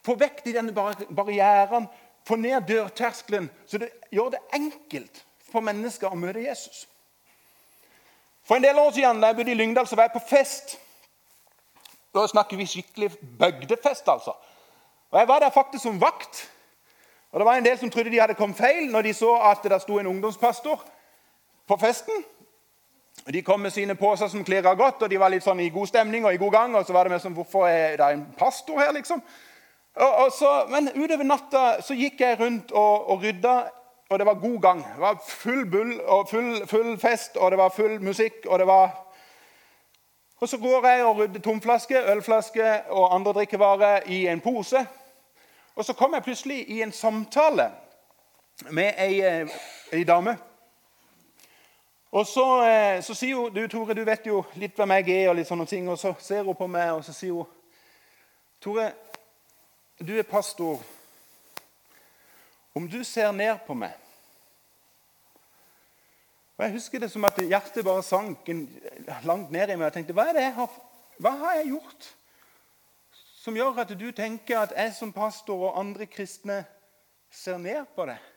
Få 0.05 0.19
vekk 0.21 0.45
de 0.45 0.59
denne 0.59 0.77
barrieren, 0.77 1.89
få 2.29 2.37
ned 2.37 2.69
dørterskelen, 2.69 3.49
så 3.65 3.81
det 3.81 3.95
gjør 4.13 4.35
det 4.37 4.45
enkelt 4.61 5.25
for 5.53 5.65
mennesker 5.65 6.09
å 6.11 6.19
møte 6.19 6.43
Jesus. 6.43 6.87
For 8.49 8.57
en 8.59 8.65
del 8.65 8.79
år 8.79 8.91
siden 8.97 9.21
da 9.23 9.31
jeg 9.31 9.39
bodde 9.39 9.53
i 9.53 9.59
Lyngdal, 9.59 9.87
så 9.87 9.97
var 9.97 10.09
jeg 10.09 10.17
på 10.17 10.27
fest. 10.29 10.79
Da 12.15 12.27
snakker 12.29 12.57
vi 12.57 12.67
skikkelig 12.67 13.13
bygdefest, 13.39 14.09
altså. 14.09 14.35
Og 15.11 15.19
Jeg 15.19 15.29
var 15.29 15.39
der 15.39 15.51
faktisk 15.51 15.83
som 15.83 16.01
vakt. 16.01 16.51
Og 17.33 17.41
Det 17.41 17.45
var 17.47 17.55
en 17.57 17.65
del 17.65 17.79
som 17.79 17.91
trodde 17.91 18.11
de 18.11 18.21
hadde 18.21 18.35
kommet 18.35 18.57
feil 18.57 18.91
når 18.91 19.03
de 19.03 19.15
så 19.15 19.35
at 19.51 19.65
det 19.65 19.83
sto 19.83 19.99
en 19.99 20.07
ungdomspastor 20.07 20.85
på 21.69 21.77
festen. 21.81 22.25
De 23.33 23.43
kom 23.43 23.61
med 23.61 23.71
sine 23.71 23.95
poser 23.95 24.29
som 24.29 24.45
klirra 24.45 24.75
godt, 24.75 25.03
og 25.03 25.11
de 25.11 25.19
var 25.21 25.31
litt 25.31 25.45
sånn 25.45 25.61
i 25.61 25.71
god 25.71 25.87
stemning 25.87 26.25
og 26.25 26.35
i 26.35 26.41
god 26.41 26.53
gang. 26.53 26.77
Og 26.77 26.87
så 26.87 26.93
var 26.93 27.05
det 27.05 27.13
mer 27.13 27.23
sånn 27.23 27.37
Hvorfor 27.37 27.69
er 27.69 27.97
det 27.97 28.09
en 28.13 28.27
pastor 28.39 28.81
her, 28.81 28.93
liksom? 28.93 29.23
Og, 29.95 30.13
og 30.25 30.33
så, 30.33 30.51
men 30.73 30.89
utover 30.97 31.25
natta 31.25 31.83
så 31.85 31.95
gikk 31.95 32.21
jeg 32.21 32.41
rundt 32.41 32.73
og, 32.73 33.11
og 33.13 33.23
rydda, 33.23 33.57
og 34.13 34.19
det 34.19 34.27
var 34.27 34.41
god 34.41 34.61
gang. 34.61 34.85
Det 34.85 35.01
var 35.01 35.23
full 35.29 35.65
bull 35.71 36.01
og 36.01 36.29
full, 36.31 36.67
full 36.69 36.99
fest, 37.01 37.37
og 37.37 37.51
det 37.51 37.59
var 37.59 37.73
full 37.77 37.97
musikk, 38.03 38.47
og 38.47 38.59
det 38.59 38.67
var 38.67 38.91
og 40.43 40.49
Så 40.49 40.59
går 40.59 40.87
jeg 40.87 41.05
og 41.05 41.17
rydder 41.17 41.41
tomflaske, 41.41 42.01
ølflaske 42.11 42.81
og 42.91 43.15
andre 43.15 43.33
drikkevarer 43.33 44.01
i 44.07 44.27
en 44.27 44.41
pose. 44.41 44.87
Og 45.75 45.85
så 45.85 45.93
kom 45.93 46.15
jeg 46.15 46.23
plutselig 46.23 46.71
i 46.71 46.83
en 46.83 46.93
samtale 46.93 47.71
med 48.71 48.93
ei, 48.99 49.21
eh, 49.21 49.49
ei 49.93 50.05
dame. 50.05 50.39
Og 52.13 52.27
så, 52.27 52.65
eh, 52.65 53.03
så, 53.03 53.15
sier 53.15 53.37
hun 53.37 53.55
du, 53.55 53.69
Tore, 53.69 53.95
du 53.95 54.05
vet 54.05 54.27
jo 54.27 54.45
litt 54.55 54.77
hvem 54.77 54.91
jeg 54.91 55.09
er, 55.23 55.29
og 55.29 55.37
litt 55.37 55.49
sånne 55.49 55.67
ting. 55.67 55.89
Og 55.89 55.99
så 55.99 56.15
ser 56.19 56.43
hun 56.43 56.55
på 56.55 56.67
meg 56.67 56.91
og 56.93 57.05
så 57.05 57.13
sier 57.13 57.33
hun, 57.33 57.47
Tore, 58.61 58.91
du 60.07 60.19
er 60.19 60.23
pastor. 60.23 60.83
Om 62.75 62.89
du 62.89 63.03
ser 63.05 63.33
ned 63.33 63.59
på 63.67 63.75
meg 63.75 63.99
og 66.63 66.65
Jeg 66.65 66.73
husker 66.77 67.01
det 67.01 67.11
som 67.11 67.25
at 67.25 67.39
hjertet 67.43 67.85
bare 67.85 68.03
sank 68.07 68.47
langt 69.25 69.51
ned 69.51 69.71
i 69.73 69.75
meg. 69.75 69.89
Jeg 69.89 69.93
tenkte, 69.97 70.15
hva, 70.15 70.29
jeg 70.37 70.53
har, 70.55 70.75
hva 71.19 71.33
har 71.41 71.57
jeg 71.59 71.73
gjort 71.73 72.11
som 73.43 73.57
gjør 73.59 73.81
at 73.83 73.95
du 73.99 74.05
tenker 74.15 74.61
at 74.61 74.75
jeg 74.77 74.93
som 74.95 75.11
pastor 75.13 75.65
og 75.67 75.81
andre 75.81 76.07
kristne 76.07 76.61
ser 77.35 77.59
ned 77.59 77.89
på 77.97 78.07
deg? 78.07 78.29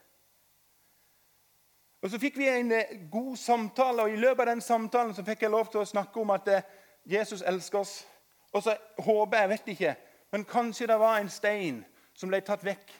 Og 2.02 2.10
Så 2.10 2.20
fikk 2.22 2.38
vi 2.38 2.50
en 2.50 2.72
eh, 2.72 2.98
god 3.12 3.38
samtale, 3.38 4.02
og 4.02 4.14
i 4.14 4.18
løpet 4.18 4.42
av 4.42 4.52
den 4.56 4.62
samtalen 4.62 5.14
så 5.14 5.24
fikk 5.26 5.42
jeg 5.42 5.54
lov 5.54 5.70
til 5.70 5.82
å 5.82 5.88
snakke 5.90 6.22
om 6.22 6.34
at 6.34 6.50
eh, 6.54 6.68
Jesus 7.06 7.42
elsker 7.42 7.80
oss. 7.80 7.96
Og 8.54 8.64
så 8.64 8.76
håper 9.06 9.40
jeg, 9.40 9.50
vet 9.50 9.72
ikke, 9.74 9.96
men 10.32 10.46
kanskje 10.46 10.88
det 10.88 11.00
var 11.02 11.18
en 11.18 11.30
stein 11.30 11.80
som 12.14 12.30
ble 12.30 12.42
tatt 12.46 12.66
vekk, 12.66 12.94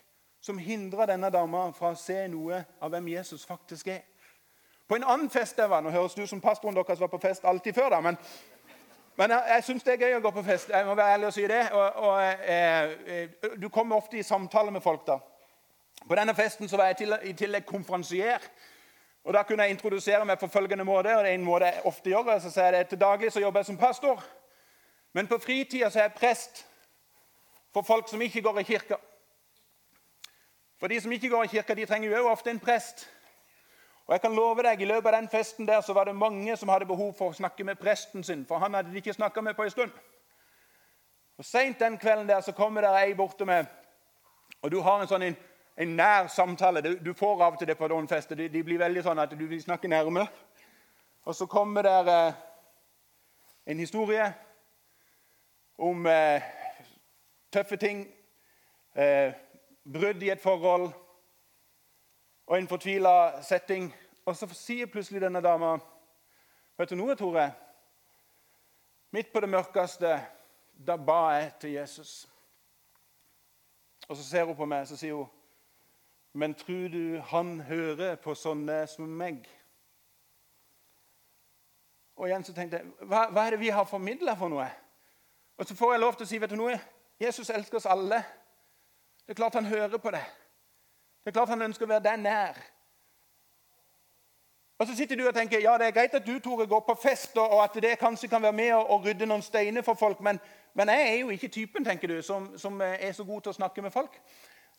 som 0.46 0.58
hindra 0.58 1.08
denne 1.10 1.30
dama 1.34 1.72
fra 1.74 1.90
å 1.90 1.98
se 1.98 2.20
noe 2.30 2.60
av 2.78 2.92
hvem 2.94 3.08
Jesus 3.16 3.46
faktisk 3.50 3.88
er. 3.90 4.04
På 4.86 4.94
en 4.96 5.04
annen 5.04 5.30
fest 5.34 5.58
jeg 5.58 5.70
var 5.70 5.82
Nå 5.82 5.90
høres 5.90 6.14
det 6.14 6.28
ut 6.28 6.30
som 6.30 6.42
pastoren 6.42 6.76
deres 6.78 7.00
var 7.02 7.10
på 7.10 7.20
fest 7.24 7.48
alltid 7.50 7.74
før, 7.74 7.96
da, 7.96 8.02
men, 8.06 8.20
men 9.18 9.34
jeg, 9.34 9.48
jeg 9.56 9.64
syns 9.66 9.88
det 9.88 9.96
er 9.96 10.04
gøy 10.04 10.18
å 10.20 10.22
gå 10.22 10.32
på 10.36 10.44
fest. 10.46 10.70
Jeg 10.70 10.86
må 10.86 10.94
være 10.94 11.16
ærlig 11.16 11.32
og 11.32 11.34
si 11.34 11.48
det. 11.50 11.64
Og, 11.74 11.98
og 12.10 12.20
eh, 12.22 12.94
eh, 13.16 13.56
Du 13.58 13.70
kommer 13.74 13.98
ofte 13.98 14.20
i 14.20 14.24
samtale 14.28 14.72
med 14.76 14.86
folk. 14.86 15.08
da. 15.08 15.18
På 16.06 16.20
denne 16.20 16.36
festen 16.38 16.70
så 16.70 16.78
var 16.78 16.92
jeg 16.92 17.00
til, 17.00 17.18
i 17.24 17.34
tillegg 17.34 17.66
konferansier. 17.66 18.46
Og 19.24 19.34
Da 19.34 19.42
kunne 19.44 19.66
jeg 19.66 19.74
introdusere 19.74 20.26
meg 20.30 20.38
på 20.40 20.52
følgende 20.52 20.86
måte. 20.86 21.16
og 21.16 21.24
det 21.24 21.32
er 21.32 21.40
en 21.40 21.48
måte 21.48 21.72
jeg 21.72 21.82
ofte 21.90 22.14
gjør, 22.14 22.38
så 22.40 22.54
sier 22.54 22.70
jeg 22.70 22.74
det 22.84 22.88
Til 22.94 23.02
daglig 23.02 23.34
så 23.34 23.42
jobber 23.42 23.60
jeg 23.64 23.72
som 23.72 23.82
pastor, 23.82 24.24
men 25.14 25.28
på 25.28 25.42
fritida 25.42 25.90
er 25.90 26.02
jeg 26.02 26.14
prest 26.20 26.66
for 27.74 27.82
folk 27.82 28.10
som 28.10 28.22
ikke 28.22 28.42
går 28.42 28.60
i 28.60 28.64
kirka. 28.70 29.02
For 30.80 30.88
de 30.88 31.02
som 31.02 31.12
ikke 31.12 31.30
går 31.30 31.44
i 31.44 31.48
kirka, 31.48 31.74
de 31.74 31.86
trenger 31.86 32.18
jo 32.18 32.28
ofte 32.30 32.50
en 32.52 32.60
prest. 32.60 33.08
Og 34.08 34.14
jeg 34.14 34.22
kan 34.22 34.36
love 34.36 34.64
deg, 34.64 34.82
I 34.82 34.86
løpet 34.86 35.08
av 35.08 35.22
den 35.22 35.30
festen 35.30 35.68
der 35.68 35.82
så 35.82 35.94
var 35.94 36.04
det 36.06 36.16
mange 36.16 36.58
som 36.58 36.70
hadde 36.70 36.86
behov 36.86 37.14
for 37.18 37.32
å 37.32 37.34
snakke 37.34 37.64
med 37.64 37.80
presten 37.82 38.24
sin. 38.24 38.46
For 38.46 38.58
han 38.58 38.74
hadde 38.74 38.92
de 38.92 38.98
ikke 38.98 39.14
snakka 39.14 39.42
med 39.42 39.56
på 39.56 39.64
en 39.64 39.70
stund. 39.70 39.92
Og 41.38 41.46
Seint 41.46 41.80
den 41.80 41.98
kvelden 41.98 42.30
der 42.30 42.42
så 42.42 42.52
kommer 42.52 42.82
der 42.82 42.98
ei 42.98 43.14
borte 43.14 43.46
med 43.46 43.66
Og 44.62 44.72
du 44.72 44.80
har 44.82 45.02
en 45.02 45.08
sånn 45.08 45.22
en, 45.22 45.36
en 45.78 45.96
nær 45.96 46.28
samtale. 46.28 46.82
Du, 46.82 46.96
du, 47.06 47.14
får 47.14 47.42
av 47.44 47.54
og 47.54 47.60
til 47.60 47.68
det 47.68 47.78
på 47.78 47.88
Donfestet. 47.88 48.38
De, 48.38 48.48
de, 48.50 48.64
blir 48.64 48.80
veldig 48.80 49.04
sånn 49.04 49.20
at 49.20 49.34
du 49.38 49.46
vil 49.46 49.62
snakke 49.62 49.88
nærme. 49.88 50.28
Og 51.26 51.36
så 51.36 51.46
kommer 51.46 51.84
der 51.86 52.10
eh, 52.10 52.34
en 53.66 53.80
historie 53.80 54.26
om 55.78 56.06
eh, 56.08 56.42
tøffe 57.52 57.78
ting. 57.78 58.08
Eh, 58.96 59.34
brudd 59.94 60.24
i 60.24 60.30
et 60.30 60.42
forhold 60.42 60.90
og 62.48 62.58
en 62.58 62.68
fortvila 62.68 63.42
setting. 63.42 63.96
Og 64.26 64.36
så 64.36 64.48
sier 64.54 64.86
plutselig 64.86 65.22
denne 65.22 65.42
dama 65.42 65.78
Vet 66.78 66.90
du 66.90 66.98
noe, 67.00 67.16
Tore? 67.16 67.46
Midt 69.16 69.30
på 69.32 69.40
det 69.40 69.48
mørkeste, 69.50 70.10
da 70.76 70.96
ba 71.00 71.20
jeg 71.32 71.52
til 71.60 71.72
Jesus. 71.72 72.28
Og 74.10 74.18
så 74.18 74.24
ser 74.24 74.44
hun 74.44 74.56
på 74.56 74.66
meg 74.68 74.88
så 74.88 74.98
sier 75.00 75.14
hun, 75.16 75.30
Men 76.34 76.54
tror 76.54 76.90
du 76.92 77.22
han 77.32 77.62
hører 77.62 78.16
på 78.16 78.36
sånne 78.36 78.82
som 78.92 79.08
meg? 79.08 79.46
Og 82.16 82.28
igjen 82.28 82.44
så 82.44 82.54
tenkte 82.54 82.82
jeg, 82.82 82.92
hva, 83.08 83.30
hva 83.32 83.46
er 83.46 83.56
det 83.56 83.60
vi 83.60 83.72
har 83.72 83.88
formidla 83.88 84.36
for 84.36 84.52
noe? 84.52 84.68
Og 85.58 85.66
så 85.66 85.76
får 85.76 85.94
jeg 85.94 86.04
lov 86.04 86.16
til 86.16 86.28
å 86.28 86.30
si 86.30 86.40
vet 86.44 86.52
du 86.52 86.60
noe? 86.60 86.76
Jesus 87.20 87.50
elsker 87.50 87.80
oss 87.80 87.88
alle. 87.88 88.20
Det 89.26 89.34
er 89.34 89.42
klart 89.42 89.54
han 89.54 89.66
hører 89.66 89.98
på 89.98 90.12
det. 90.12 90.24
Det 91.24 91.32
er 91.32 91.34
klart 91.34 91.50
han 91.50 91.62
ønsker 91.66 91.88
å 91.88 91.90
være 91.90 92.04
deg 92.06 92.20
nær. 92.22 92.58
Og 94.80 94.88
Så 94.88 94.96
sitter 94.96 95.16
du 95.16 95.28
og 95.28 95.34
tenker 95.34 95.62
ja, 95.64 95.78
det 95.78 95.88
er 95.88 95.96
greit 95.96 96.14
at 96.14 96.26
du 96.26 96.40
Tore, 96.40 96.68
går 96.68 96.80
på 96.86 96.98
fest, 97.02 97.38
og 97.38 97.64
at 97.64 97.78
det 97.82 97.98
kanskje 98.00 98.28
kan 98.28 98.44
være 98.44 98.54
med 98.54 98.74
å, 98.76 99.00
rydde 99.00 99.26
noen 99.26 99.42
steiner 99.42 99.82
for 99.82 99.96
folk, 99.96 100.20
men, 100.20 100.40
men, 100.74 100.92
jeg 100.92 101.08
er 101.08 101.16
jo 101.22 101.32
ikke 101.32 101.48
typen 101.48 101.86
tenker 101.86 102.12
du, 102.12 102.22
som, 102.22 102.52
som, 102.60 102.82
er 102.82 103.14
så 103.16 103.24
god 103.24 103.42
til 103.42 103.54
å 103.54 103.58
snakke 103.58 103.82
med 103.82 103.94
folk. 103.94 104.20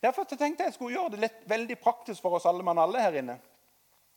Derfor 0.03 0.29
tenkte 0.29 0.63
jeg 0.63 0.69
jeg 0.69 0.75
skulle 0.75 0.93
gjøre 0.99 1.15
det 1.17 1.23
lett, 1.25 1.41
veldig 1.49 1.79
praktisk 1.81 2.23
for 2.23 2.37
oss 2.37 2.47
alle 2.47 2.63
mann 2.63 2.79
alle 2.79 3.01
her 3.01 3.17
inne. 3.17 3.39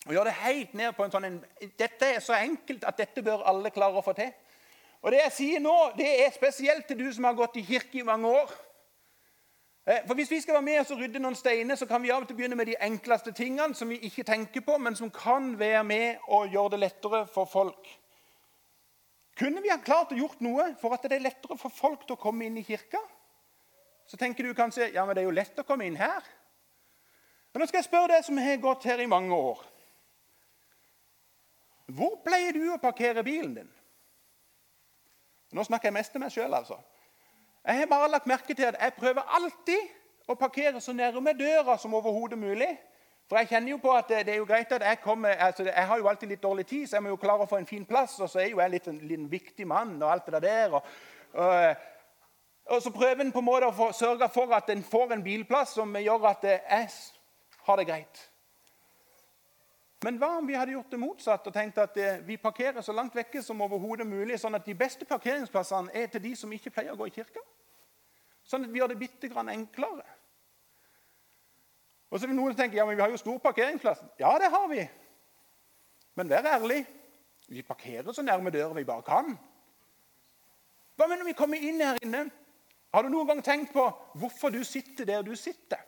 Og 0.05 0.13
gjøre 0.13 0.29
det 0.29 0.37
helt 0.43 0.73
ned 0.75 0.93
på 0.95 1.05
en 1.05 1.11
sånn 1.11 1.39
Dette 1.79 2.11
er 2.11 2.19
så 2.23 2.35
enkelt 2.35 2.83
at 2.87 2.99
dette 2.99 3.23
bør 3.23 3.47
alle 3.47 3.71
klare 3.71 3.99
å 3.99 4.03
få 4.03 4.13
til. 4.19 4.29
Og 5.01 5.11
Det 5.11 5.23
jeg 5.23 5.31
sier 5.31 5.63
nå, 5.63 5.75
det 5.95 6.09
er 6.25 6.35
spesielt 6.35 6.87
til 6.87 6.99
du 6.99 7.07
som 7.15 7.23
har 7.23 7.39
gått 7.39 7.55
i 7.55 7.63
kirke 7.63 8.01
i 8.01 8.05
mange 8.05 8.27
år. 8.27 8.51
Eh, 9.89 10.07
for 10.07 10.13
Hvis 10.13 10.31
vi 10.31 10.41
skal 10.41 10.53
være 10.53 10.61
med 10.61 10.91
og 10.91 10.97
rydde 10.97 11.19
noen 11.19 11.35
steiner, 11.35 11.75
så 11.75 11.85
kan 11.85 12.03
vi 12.03 12.11
av 12.13 12.21
og 12.21 12.27
til 12.27 12.37
begynne 12.37 12.55
med 12.55 12.67
de 12.69 12.75
enkleste 12.81 13.31
tingene 13.31 13.73
som 13.75 13.89
vi 13.89 13.97
ikke 14.05 14.23
tenker 14.23 14.61
på, 14.61 14.77
men 14.77 14.95
som 14.95 15.09
kan 15.09 15.55
være 15.59 15.83
med 15.83 16.27
og 16.27 16.51
gjøre 16.53 16.69
det 16.75 16.79
lettere 16.79 17.27
for 17.27 17.49
folk. 17.49 17.89
Kunne 19.39 19.63
vi 19.63 19.71
ha 19.71 19.79
klart 19.81 20.11
å 20.13 20.19
gjort 20.19 20.41
noe 20.45 20.75
for 20.81 20.93
at 20.93 21.07
det 21.07 21.17
er 21.17 21.25
lettere 21.25 21.57
for 21.57 21.73
folk 21.73 22.05
til 22.05 22.13
å 22.13 22.21
komme 22.21 22.45
inn 22.45 22.59
i 22.59 22.63
kirka? 22.67 23.01
Så 24.05 24.17
tenker 24.17 24.43
du 24.43 24.53
kanskje 24.53 24.91
ja, 24.93 25.05
men 25.05 25.15
det 25.15 25.23
er 25.23 25.29
jo 25.29 25.37
lett 25.39 25.59
å 25.59 25.65
komme 25.65 25.87
inn 25.87 25.97
her. 25.97 26.21
Men 27.49 27.63
nå 27.63 27.67
skal 27.69 27.79
jeg 27.79 27.89
spørre 27.89 28.13
deg 28.13 28.27
som 28.27 28.37
har 28.37 28.61
gått 28.61 28.85
her 28.85 29.01
i 29.01 29.09
mange 29.09 29.33
år. 29.33 29.65
Hvor 31.97 32.19
pleier 32.21 32.53
du 32.53 32.67
å 32.69 32.77
parkere 32.77 33.25
bilen 33.25 33.57
din? 33.57 33.73
Nå 35.49 35.65
snakker 35.65 35.89
jeg 35.89 35.97
mest 35.97 36.13
til 36.13 36.21
meg 36.21 36.33
sjøl, 36.35 36.53
altså. 36.53 36.77
Jeg 37.65 37.79
har 37.79 37.85
bare 37.85 38.11
lagt 38.11 38.27
merke 38.27 38.53
til 38.53 38.65
at 38.65 38.77
jeg 38.79 38.93
prøver 38.97 39.35
alltid 39.35 40.29
å 40.29 40.35
parkere 40.39 40.81
så 40.81 40.93
nærme 40.93 41.33
døra 41.33 41.77
som 41.77 41.93
overhodet 41.93 42.39
mulig. 42.39 42.69
For 43.29 43.37
jeg 43.37 43.49
kjenner 43.51 43.75
jo 43.75 43.77
på 43.77 43.91
at 43.93 44.07
det, 44.09 44.23
det, 44.25 44.33
er 44.33 44.41
jo 44.41 44.47
greit 44.49 44.71
at 44.73 44.81
jeg 44.81 45.01
kommer 45.03 45.29
altså 45.29 45.63
Jeg 45.63 45.87
har 45.87 45.97
jo 45.97 46.07
alltid 46.09 46.31
litt 46.31 46.43
dårlig 46.43 46.65
tid, 46.65 46.87
så 46.87 46.95
jeg 46.95 47.03
må 47.03 47.11
jo 47.13 47.21
klare 47.21 47.45
å 47.45 47.49
få 47.49 47.59
en 47.59 47.69
fin 47.69 47.85
plass. 47.85 48.17
Og 48.19 48.29
så 48.29 48.41
er 48.41 48.49
jo 48.49 48.61
jeg 48.61 48.73
litt 48.73 48.87
en, 48.89 48.97
litt 49.05 49.27
viktig 49.31 49.67
mann 49.69 49.99
og 50.01 50.09
alt 50.11 50.31
det 50.33 50.41
der. 50.47 50.73
Og, 50.73 50.87
og, 51.33 51.85
og 52.73 52.81
så 52.81 52.93
prøver 52.95 53.21
en 53.21 53.31
på 53.35 53.43
en 53.43 53.49
måte 53.49 53.69
å 53.69 53.91
sørge 53.93 54.31
for 54.33 54.55
at 54.57 54.71
en 54.73 54.81
får 54.83 55.13
en 55.13 55.23
bilplass 55.23 55.75
som 55.77 55.93
gjør 55.93 56.25
at 56.31 56.47
jeg 56.49 56.89
har 57.67 57.81
det 57.81 57.87
greit. 57.91 58.25
Men 60.03 60.15
hva 60.19 60.29
om 60.39 60.47
vi 60.47 60.55
hadde 60.55 60.71
gjort 60.71 60.93
det 60.93 60.99
motsatt 60.99 61.47
og 61.49 61.53
tenkt 61.53 61.79
at 61.81 61.97
eh, 61.99 62.21
vi 62.23 62.37
parkerer 62.39 62.79
så 62.85 62.93
langt 62.95 63.15
vekke 63.15 63.41
som 63.43 63.59
overhodet 63.65 64.07
mulig, 64.07 64.37
sånn 64.39 64.55
at 64.55 64.67
de 64.67 64.75
beste 64.77 65.07
parkeringsplassene 65.07 65.91
er 65.91 66.07
til 66.07 66.23
de 66.23 66.31
som 66.39 66.53
ikke 66.55 66.71
pleier 66.71 66.95
å 66.95 66.99
gå 66.99 67.09
i 67.09 67.15
kirka? 67.17 67.43
Sånn 68.47 68.63
at 68.63 68.71
vi 68.71 68.79
gjør 68.79 68.93
det 68.93 69.01
bitte 69.01 69.27
grann 69.31 69.51
enklere. 69.51 70.05
Og 72.09 72.17
så 72.17 72.29
vil 72.29 72.39
noen 72.39 72.55
tenke 72.57 72.79
ja, 72.79 72.85
men 72.87 72.95
vi 72.97 73.03
har 73.03 73.11
jo 73.11 73.19
stor 73.19 73.37
parkeringsplass. 73.43 74.01
Ja, 74.21 74.31
det 74.41 74.49
har 74.49 74.65
vi. 74.71 74.87
Men 76.17 76.31
vær 76.31 76.47
ærlig. 76.55 76.85
vi 77.49 77.61
parkerer 77.61 78.13
så 78.13 78.21
nærme 78.21 78.51
døra 78.51 78.73
vi 78.73 78.85
bare 78.85 79.03
kan. 79.03 79.35
Hva 80.95 81.07
med 81.07 81.19
når 81.19 81.29
vi 81.29 81.37
kommer 81.37 81.57
inn 81.57 81.81
her 81.81 81.99
inne? 82.03 82.25
Har 82.93 83.03
du 83.03 83.09
noen 83.09 83.27
gang 83.27 83.43
tenkt 83.43 83.73
på 83.73 83.83
hvorfor 84.15 84.49
du 84.49 84.63
sitter 84.63 85.05
der 85.05 85.21
du 85.21 85.35
sitter? 85.35 85.79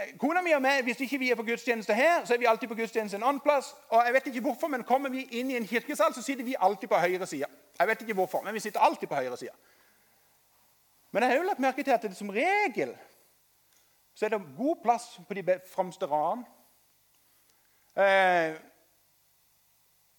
Eh, 0.00 0.18
kona 0.18 0.42
mi 0.42 0.52
og 0.52 0.62
meg, 0.62 0.82
Hvis 0.82 1.00
ikke 1.00 1.18
vi 1.18 1.30
er 1.30 1.34
på 1.34 1.42
gudstjeneste 1.42 1.94
her, 1.94 2.24
så 2.24 2.34
er 2.34 2.38
vi 2.38 2.44
alltid 2.44 2.68
på 2.68 2.74
gudstjeneste 2.74 3.16
en 3.16 3.22
annen 3.22 3.40
plass. 3.40 3.74
og 3.88 4.04
jeg 4.04 4.14
vet 4.14 4.26
ikke 4.26 4.40
hvorfor, 4.40 4.68
men 4.68 4.84
Kommer 4.84 5.08
vi 5.08 5.22
inn 5.30 5.50
i 5.50 5.56
en 5.56 5.66
kirkesal, 5.66 6.14
så 6.14 6.22
sitter 6.22 6.44
vi 6.44 6.54
alltid 6.58 6.88
på 6.88 6.94
høyre 6.94 7.26
side. 7.26 7.46
Jeg 7.78 7.88
vet 7.88 8.00
ikke 8.00 8.14
hvorfor, 8.14 8.42
men 8.42 8.54
vi 8.54 8.60
sitter 8.60 8.80
alltid 8.80 9.08
på 9.08 9.14
høyre 9.14 9.36
side. 9.36 9.50
Men 11.12 11.22
jeg 11.22 11.30
har 11.30 11.36
jo 11.36 11.42
lagt 11.42 11.58
merke 11.58 11.82
til 11.82 11.90
at 11.90 12.02
det 12.02 12.16
som 12.16 12.30
regel 12.30 12.96
så 14.14 14.26
er 14.26 14.28
det 14.28 14.56
god 14.56 14.76
plass 14.82 15.20
på 15.28 15.34
de 15.34 15.60
fremste 15.74 16.06
radene. 16.06 16.44
Eh, 17.96 18.54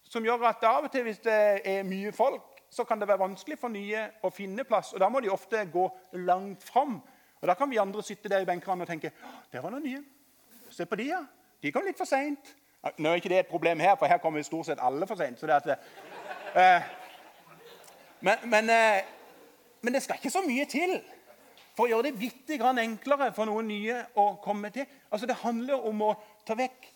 som 0.04 0.24
gjør 0.24 0.44
at 0.48 0.64
av 0.64 0.84
og 0.84 0.92
til, 0.92 1.04
hvis 1.04 1.20
det 1.20 1.62
er 1.66 1.84
mye 1.84 2.12
folk, 2.12 2.44
så 2.72 2.84
kan 2.84 3.00
det 3.00 3.08
være 3.08 3.20
vanskelig 3.20 3.60
for 3.60 3.70
nye 3.70 4.10
å 4.24 4.30
finne 4.30 4.64
plass. 4.64 4.94
og 4.94 5.00
Da 5.00 5.10
må 5.10 5.20
de 5.20 5.30
ofte 5.30 5.66
gå 5.72 5.86
langt 6.14 6.64
fram. 6.64 7.02
Og 7.42 7.48
Da 7.48 7.54
kan 7.54 7.70
vi 7.70 7.78
andre 7.78 8.04
sitte 8.04 8.30
der 8.30 8.40
i 8.40 8.46
benkene 8.46 8.82
og 8.82 8.88
tenke 8.88 9.12
det 9.52 9.64
var 9.64 9.74
noen 9.74 9.84
nye. 9.84 10.02
Se 10.70 10.86
på 10.86 10.96
de, 10.96 11.08
ja. 11.10 11.24
De 11.62 11.72
kom 11.72 11.86
litt 11.86 11.98
for 11.98 12.10
seint. 12.10 12.54
Nå 12.98 13.10
er 13.10 13.20
ikke 13.22 13.30
det 13.30 13.40
et 13.44 13.50
problem 13.50 13.80
her, 13.80 13.96
for 13.96 14.10
her 14.10 14.18
kommer 14.18 14.42
stort 14.42 14.66
sett 14.66 14.80
alle 14.82 15.08
for 15.08 15.18
seint. 15.18 15.42
Eh, 15.42 16.82
men, 18.22 18.38
men, 18.50 18.70
eh, 18.70 19.04
men, 19.82 19.94
det 19.94 20.02
skal 20.04 20.18
ikke 20.18 20.34
så 20.34 20.42
mye 20.46 20.66
til 20.70 20.96
for 21.76 21.86
å 21.86 21.92
gjøre 21.92 22.10
det 22.10 22.20
bitte 22.20 22.58
grann 22.58 22.82
enklere 22.82 23.30
for 23.34 23.50
noen 23.50 23.70
nye 23.70 24.00
å 24.18 24.36
komme 24.44 24.70
til. 24.74 24.86
Altså, 25.12 25.30
Det 25.30 25.42
handler 25.44 25.86
om 25.86 26.02
å 26.02 26.16
ta 26.46 26.58
vekk 26.58 26.90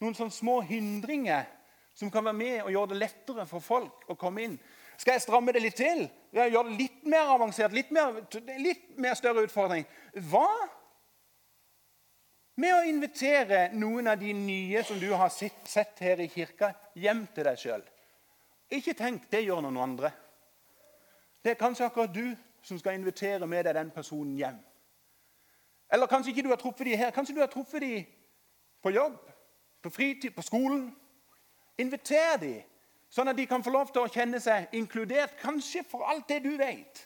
noen 0.00 0.14
sånne 0.14 0.34
små 0.34 0.60
hindringer 0.66 1.50
som 1.94 2.10
kan 2.10 2.24
være 2.24 2.38
med 2.38 2.62
og 2.62 2.70
gjøre 2.70 2.94
det 2.94 3.02
lettere 3.02 3.46
for 3.46 3.60
folk 3.60 4.06
å 4.10 4.18
komme 4.18 4.46
inn. 4.46 4.56
Skal 5.02 5.16
jeg 5.16 5.24
stramme 5.24 5.50
det 5.50 5.64
litt 5.64 5.74
til? 5.74 6.04
Gjøre 6.30 6.62
det 6.68 6.76
litt 6.78 7.06
mer 7.10 7.32
avansert? 7.34 7.74
Litt 7.74 7.90
mer, 7.90 8.20
litt 8.62 8.84
mer 9.02 9.16
større 9.18 9.42
utfordring? 9.48 9.82
Hva 10.30 10.46
med 12.62 12.76
å 12.76 12.84
invitere 12.86 13.64
noen 13.74 14.12
av 14.12 14.20
de 14.20 14.30
nye 14.36 14.84
som 14.86 15.00
du 15.02 15.08
har 15.10 15.32
sett 15.34 15.98
her 16.04 16.22
i 16.22 16.28
kirka, 16.30 16.70
hjem 16.94 17.24
til 17.34 17.48
deg 17.48 17.58
sjøl? 17.58 17.82
Ikke 18.78 18.94
tenk 18.94 19.26
det 19.32 19.42
gjør 19.42 19.64
noen 19.66 19.80
andre. 19.82 20.12
Det 21.42 21.56
er 21.56 21.58
kanskje 21.58 21.88
akkurat 21.88 22.14
du 22.14 22.36
som 22.62 22.78
skal 22.78 22.94
invitere 22.94 23.48
med 23.50 23.66
deg 23.66 23.74
den 23.74 23.90
personen 23.90 24.36
hjem. 24.38 24.60
Eller 25.92 26.06
kanskje 26.06 26.30
ikke 26.30 26.46
du 26.46 26.52
har 26.54 26.62
truffet 26.62 26.86
dem 26.86 27.00
her. 27.00 27.10
Kanskje 27.10 27.34
du 27.34 27.42
har 27.42 27.50
truffet 27.50 27.82
dem 27.82 28.06
på 28.82 28.94
jobb, 28.94 29.18
på 29.82 29.90
fritid, 29.90 30.30
på 30.36 30.46
skolen. 30.46 30.92
Inviter 31.82 32.38
dem, 32.38 32.62
sånn 33.12 33.28
at 33.28 33.36
de 33.36 33.46
kan 33.48 33.64
få 33.64 33.72
lov 33.74 33.90
til 33.92 34.06
å 34.06 34.10
kjenne 34.12 34.40
seg 34.40 34.72
inkludert. 34.76 35.36
Kanskje 35.42 35.84
for 35.88 36.06
alt 36.08 36.28
det 36.30 36.40
du 36.46 36.54
vet, 36.56 37.04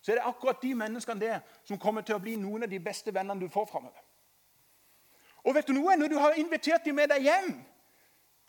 så 0.00 0.12
er 0.12 0.20
det 0.20 0.28
akkurat 0.30 0.60
de 0.62 0.74
menneskene 0.78 1.20
der 1.20 1.40
som 1.66 1.80
kommer 1.82 2.06
til 2.06 2.16
å 2.16 2.22
bli 2.22 2.36
noen 2.38 2.68
av 2.68 2.70
de 2.70 2.78
beste 2.82 3.14
vennene 3.14 3.42
du 3.42 3.50
får 3.50 3.66
framover. 3.70 4.04
Og 5.46 5.54
vet 5.56 5.66
du 5.66 5.74
noe? 5.74 5.96
Når 5.96 6.12
du 6.12 6.18
har 6.18 6.38
invitert 6.38 6.86
dem 6.86 6.98
med 6.98 7.10
deg 7.10 7.26
hjem, 7.26 7.52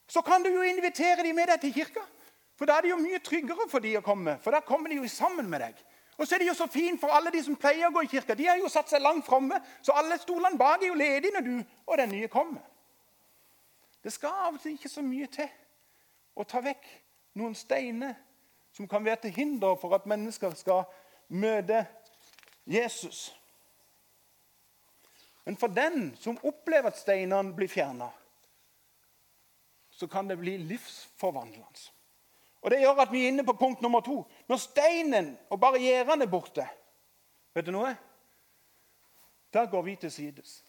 så 0.10 0.22
kan 0.26 0.44
du 0.44 0.50
jo 0.52 0.66
invitere 0.66 1.24
dem 1.26 1.38
med 1.38 1.50
deg 1.50 1.62
til 1.64 1.74
kirka. 1.74 2.04
For 2.60 2.68
da 2.68 2.78
er 2.78 2.86
det 2.86 2.92
jo 2.92 3.00
mye 3.00 3.22
tryggere 3.24 3.70
for 3.72 3.82
dem 3.82 4.02
å 4.02 4.06
komme, 4.06 4.36
for 4.44 4.54
da 4.54 4.60
kommer 4.66 4.92
de 4.92 5.00
jo 5.00 5.10
sammen 5.10 5.48
med 5.50 5.64
deg. 5.64 5.78
Og 6.20 6.28
så 6.28 6.36
er 6.36 6.44
det 6.44 6.50
jo 6.50 6.58
så 6.58 6.68
fint 6.68 7.00
for 7.00 7.14
alle 7.16 7.32
de 7.32 7.40
som 7.46 7.56
pleier 7.56 7.88
å 7.88 7.94
gå 7.96 8.04
i 8.04 8.10
kirka. 8.12 8.36
De 8.36 8.50
har 8.50 8.58
jo 8.60 8.68
satt 8.70 8.92
seg 8.92 9.02
langt 9.02 9.24
framme, 9.26 9.56
så 9.82 9.96
alle 9.96 10.18
stolene 10.20 10.60
bak 10.60 10.84
er 10.84 10.92
jo 10.92 10.98
ledige 11.00 11.32
når 11.38 11.46
du 11.46 11.54
og 11.88 11.96
den 12.02 12.12
nye 12.12 12.28
kommer. 12.28 12.66
Det 14.04 14.12
skal 14.12 14.36
av 14.50 14.58
og 14.58 14.62
til 14.62 14.76
ikke 14.76 14.92
så 14.92 15.04
mye 15.06 15.30
til 15.32 15.48
å 16.36 16.46
ta 16.48 16.62
vekk 16.64 16.86
noen 17.40 17.56
steiner 17.56 18.16
som 18.76 18.88
kan 18.88 19.06
være 19.06 19.26
til 19.26 19.36
hinder 19.36 19.76
for 19.80 19.96
at 19.98 20.08
mennesker 20.10 20.54
skal 20.58 20.86
møte 21.30 21.84
Jesus. 22.70 23.30
Men 25.46 25.58
for 25.58 25.74
den 25.74 26.12
som 26.20 26.38
opplever 26.46 26.92
at 26.92 27.00
steinene 27.00 27.56
blir 27.58 27.72
fjerna, 27.72 28.12
så 29.90 30.08
kan 30.08 30.30
det 30.30 30.38
bli 30.40 30.58
livsforvandlende. 30.58 31.90
Og 32.62 32.72
Det 32.72 32.82
gjør 32.82 33.02
at 33.02 33.12
vi 33.12 33.24
er 33.24 33.32
inne 33.32 33.44
på 33.48 33.56
punkt 33.58 33.82
nummer 33.82 34.02
to. 34.02 34.24
Når 34.48 34.58
steinen 34.58 35.38
og 35.50 35.60
barrierene 35.60 36.24
er 36.24 36.32
borte, 36.32 36.66
vet 37.56 37.66
du 37.66 37.72
noe? 37.72 37.94
Da 39.54 39.66
går 39.66 39.82
vi 39.82 39.96
til 39.96 40.12
sides. 40.12 40.64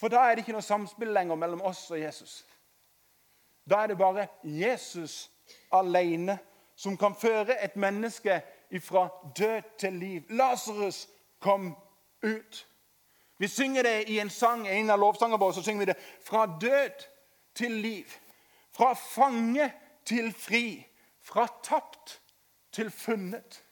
For 0.00 0.08
da 0.08 0.24
er 0.24 0.34
det 0.34 0.42
ikke 0.44 0.56
noe 0.56 0.64
samspill 0.64 1.12
lenger 1.12 1.36
mellom 1.36 1.60
oss 1.68 1.82
og 1.92 2.00
Jesus. 2.00 2.40
Da 3.68 3.82
er 3.82 3.86
det 3.86 3.98
bare 3.98 4.26
Jesus 4.42 5.30
alene 5.72 6.38
som 6.76 6.96
kan 6.96 7.14
føre 7.14 7.64
et 7.64 7.76
menneske 7.76 8.40
fra 8.82 9.08
død 9.38 9.62
til 9.78 9.92
liv. 9.92 10.22
Lasarus 10.30 11.08
kom 11.40 11.76
ut. 12.22 12.66
Vi 13.38 13.48
synger 13.48 13.82
det 13.82 14.08
i 14.08 14.18
en 14.18 14.30
sang, 14.30 14.68
en 14.68 14.90
av 14.90 14.98
lovsangene 14.98 15.40
våre. 15.40 15.54
så 15.54 15.62
synger 15.62 15.78
vi 15.78 15.92
det, 15.92 15.96
Fra 16.24 16.58
død 16.60 17.06
til 17.54 17.70
liv. 17.70 18.04
Fra 18.72 18.92
fange 18.94 19.72
til 20.04 20.32
fri. 20.32 20.86
Fra 21.22 21.46
tapt 21.62 22.20
til 22.72 22.90
funnet. 22.90 23.64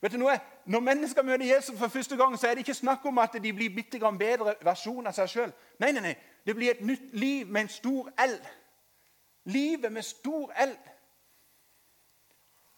Vet 0.00 0.12
du 0.12 0.18
noe? 0.18 0.38
Når 0.66 0.80
mennesker 0.80 1.22
møter 1.22 1.54
Jesus 1.54 1.78
for 1.78 1.88
første 1.88 2.16
gang, 2.16 2.38
så 2.38 2.48
er 2.48 2.54
det 2.54 2.58
ikke 2.58 2.74
snakk 2.74 3.04
om 3.06 3.18
at 3.18 3.38
de 3.42 3.52
blir 3.52 3.74
bitte 3.74 3.98
grann 3.98 4.18
bedre 4.18 4.54
versjon 4.62 5.06
av 5.06 5.14
seg 5.16 5.30
sjøl. 5.30 5.52
Nei, 5.78 5.92
nei, 5.92 6.02
nei. 6.02 6.14
Det 6.46 6.54
blir 6.54 6.70
et 6.70 6.80
nytt 6.80 7.14
liv 7.18 7.46
med 7.46 7.60
en 7.60 7.68
stor 7.68 8.10
L. 8.22 8.36
Livet 9.44 9.92
med 9.92 10.02
stor 10.02 10.52
L. 10.52 10.76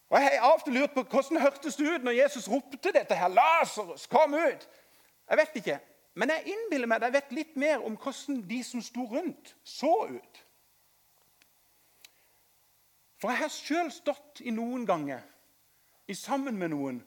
Og 0.08 0.20
Jeg 0.20 0.38
har 0.42 0.52
ofte 0.52 0.70
lurt 0.70 0.90
på 0.94 1.02
hvordan 1.02 1.40
hørtes 1.40 1.76
det 1.76 1.94
ut 1.94 2.04
når 2.04 2.12
Jesus 2.12 2.48
ropte 2.48 2.92
dette 2.92 3.14
her. 3.14 3.28
Lasarus, 3.28 4.06
kom 4.06 4.34
ut! 4.34 4.68
Jeg 5.30 5.36
vet 5.36 5.50
ikke. 5.54 5.78
Men 6.14 6.30
jeg 6.30 6.42
innbiller 6.46 6.86
meg 6.86 6.96
at 6.96 7.02
jeg 7.02 7.12
vet 7.12 7.32
litt 7.32 7.56
mer 7.56 7.84
om 7.84 7.96
hvordan 7.96 8.40
de 8.48 8.62
som 8.64 8.82
sto 8.82 9.04
rundt, 9.04 9.56
så 9.64 9.92
ut. 10.10 10.40
For 13.18 13.30
jeg 13.30 13.38
har 13.38 13.52
sjøl 13.52 13.92
stått 13.92 14.40
i 14.40 14.50
noen 14.54 14.86
ganger 14.86 15.20
i 16.08 16.14
sammen 16.14 16.56
med 16.58 16.72
noen 16.72 17.02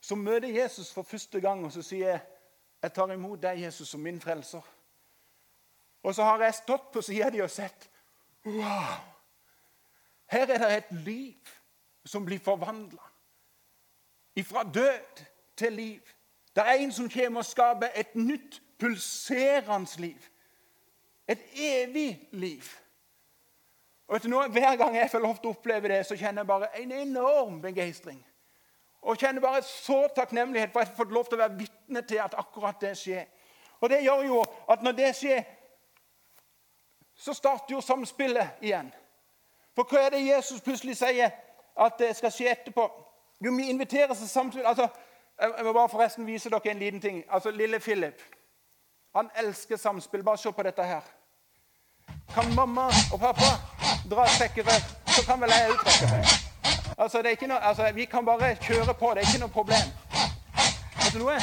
som 0.00 0.22
møter 0.22 0.48
Jesus 0.48 0.92
for 0.94 1.02
første 1.02 1.40
gang, 1.40 1.64
og 1.64 1.72
så 1.72 1.82
sier 1.82 2.08
jeg, 2.08 2.20
'Jeg 2.82 2.92
tar 2.92 3.12
imot 3.12 3.42
deg, 3.42 3.62
Jesus, 3.62 3.88
som 3.88 4.00
min 4.00 4.20
frelser'. 4.20 4.77
Og 6.02 6.14
så 6.14 6.24
har 6.24 6.42
jeg 6.42 6.54
stått 6.54 6.90
på 6.92 7.02
sida 7.02 7.30
di 7.30 7.42
og 7.42 7.50
sett 7.50 7.88
Wow! 8.46 8.98
Her 10.30 10.46
er 10.46 10.58
det 10.58 10.76
et 10.76 10.92
liv 11.04 11.54
som 12.04 12.24
blir 12.24 12.40
forvandla. 12.40 13.02
Fra 14.44 14.62
død 14.62 15.24
til 15.56 15.72
liv. 15.72 16.00
Det 16.56 16.62
er 16.66 16.72
en 16.72 16.92
som 16.92 17.10
kommer 17.10 17.40
og 17.40 17.46
skaper 17.46 17.88
et 17.94 18.14
nytt, 18.14 18.60
pulserende 18.78 20.00
liv. 20.00 20.28
Et 21.28 21.38
evig 21.54 22.28
liv. 22.32 22.62
Og 24.08 24.14
vet 24.14 24.22
du 24.22 24.30
noe? 24.32 24.48
Hver 24.48 24.76
gang 24.76 24.96
jeg 24.96 25.10
får 25.10 25.20
lov 25.20 25.36
til 25.36 25.50
å 25.50 25.56
oppleve 25.56 25.90
det, 25.90 26.00
så 26.06 26.16
kjenner 26.16 26.44
jeg 26.44 26.48
bare 26.48 26.70
en 26.80 26.92
enorm 26.92 27.60
begeistring. 27.60 28.20
Og 29.02 29.18
kjenner 29.18 29.44
bare 29.44 29.62
så 29.62 30.06
takknemlighet 30.16 30.72
for 30.72 30.80
at 30.80 30.88
jeg 30.88 30.94
har 30.94 31.02
fått 31.02 31.12
lov 31.14 31.28
til 31.28 31.38
å 31.38 31.42
være 31.42 31.58
vitne 31.58 32.02
til 32.08 32.22
at 32.22 32.36
akkurat 32.38 32.80
det 32.80 32.94
skjer. 32.98 33.26
Og 33.80 33.90
det 33.90 34.00
gjør 34.02 34.24
jo 34.26 34.40
at 34.70 34.82
når 34.82 34.96
det 34.98 35.10
skjer, 35.16 35.44
så 37.18 37.34
starter 37.34 37.74
jo 37.74 37.80
samspillet 37.80 38.62
igjen. 38.62 38.92
For 39.74 39.84
hva 39.90 40.06
er 40.06 40.14
det 40.14 40.26
Jesus 40.26 40.60
plutselig 40.60 40.96
sier 40.96 41.30
at 41.78 41.98
det 41.98 42.14
skal 42.16 42.32
skje 42.34 42.50
etterpå? 42.50 42.86
Jo, 43.44 43.52
vi 43.54 43.68
inviterer 43.70 44.14
til 44.14 44.28
samspill. 44.28 44.66
Altså, 44.66 44.88
jeg 45.38 45.64
må 45.64 45.72
bare 45.72 45.88
forresten 45.88 46.26
vise 46.26 46.50
dere 46.50 46.70
en 46.70 46.78
liten 46.78 47.00
ting. 47.00 47.24
Altså, 47.30 47.50
Lille 47.50 47.80
Philip 47.80 48.22
han 49.14 49.30
elsker 49.36 49.76
samspill. 49.76 50.22
Bare 50.22 50.38
se 50.38 50.52
på 50.52 50.62
dette 50.62 50.82
her. 50.82 51.00
Kan 52.34 52.54
mamma 52.54 52.86
og 53.12 53.20
pappa 53.20 53.50
dra 54.10 54.26
trekkere, 54.26 54.74
så 55.06 55.24
kan 55.26 55.40
vel 55.40 55.50
jeg 55.50 55.70
uttrekke 55.70 56.10
meg. 56.12 56.26
Altså, 56.98 57.18
det 57.18 57.26
er 57.26 57.30
ikke 57.30 57.46
noe, 57.46 57.58
altså, 57.58 57.92
Vi 57.92 58.04
kan 58.04 58.24
bare 58.24 58.56
kjøre 58.56 58.94
på. 58.94 59.10
Det 59.14 59.22
er 59.22 59.28
ikke 59.28 59.40
noe 59.40 59.48
problem. 59.48 59.88
Vet 61.04 61.14
du 61.14 61.18
noe? 61.18 61.38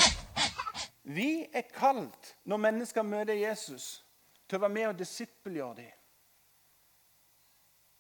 Vi 1.03 1.45
er 1.53 1.61
kalt, 1.79 2.35
når 2.45 2.57
mennesker 2.57 3.01
møter 3.01 3.33
Jesus, 3.33 4.04
til 4.49 4.57
å 4.57 4.61
være 4.65 4.73
med 4.73 4.87
og 4.87 4.99
disippelgjøre 4.99 5.75
dem. 5.75 5.93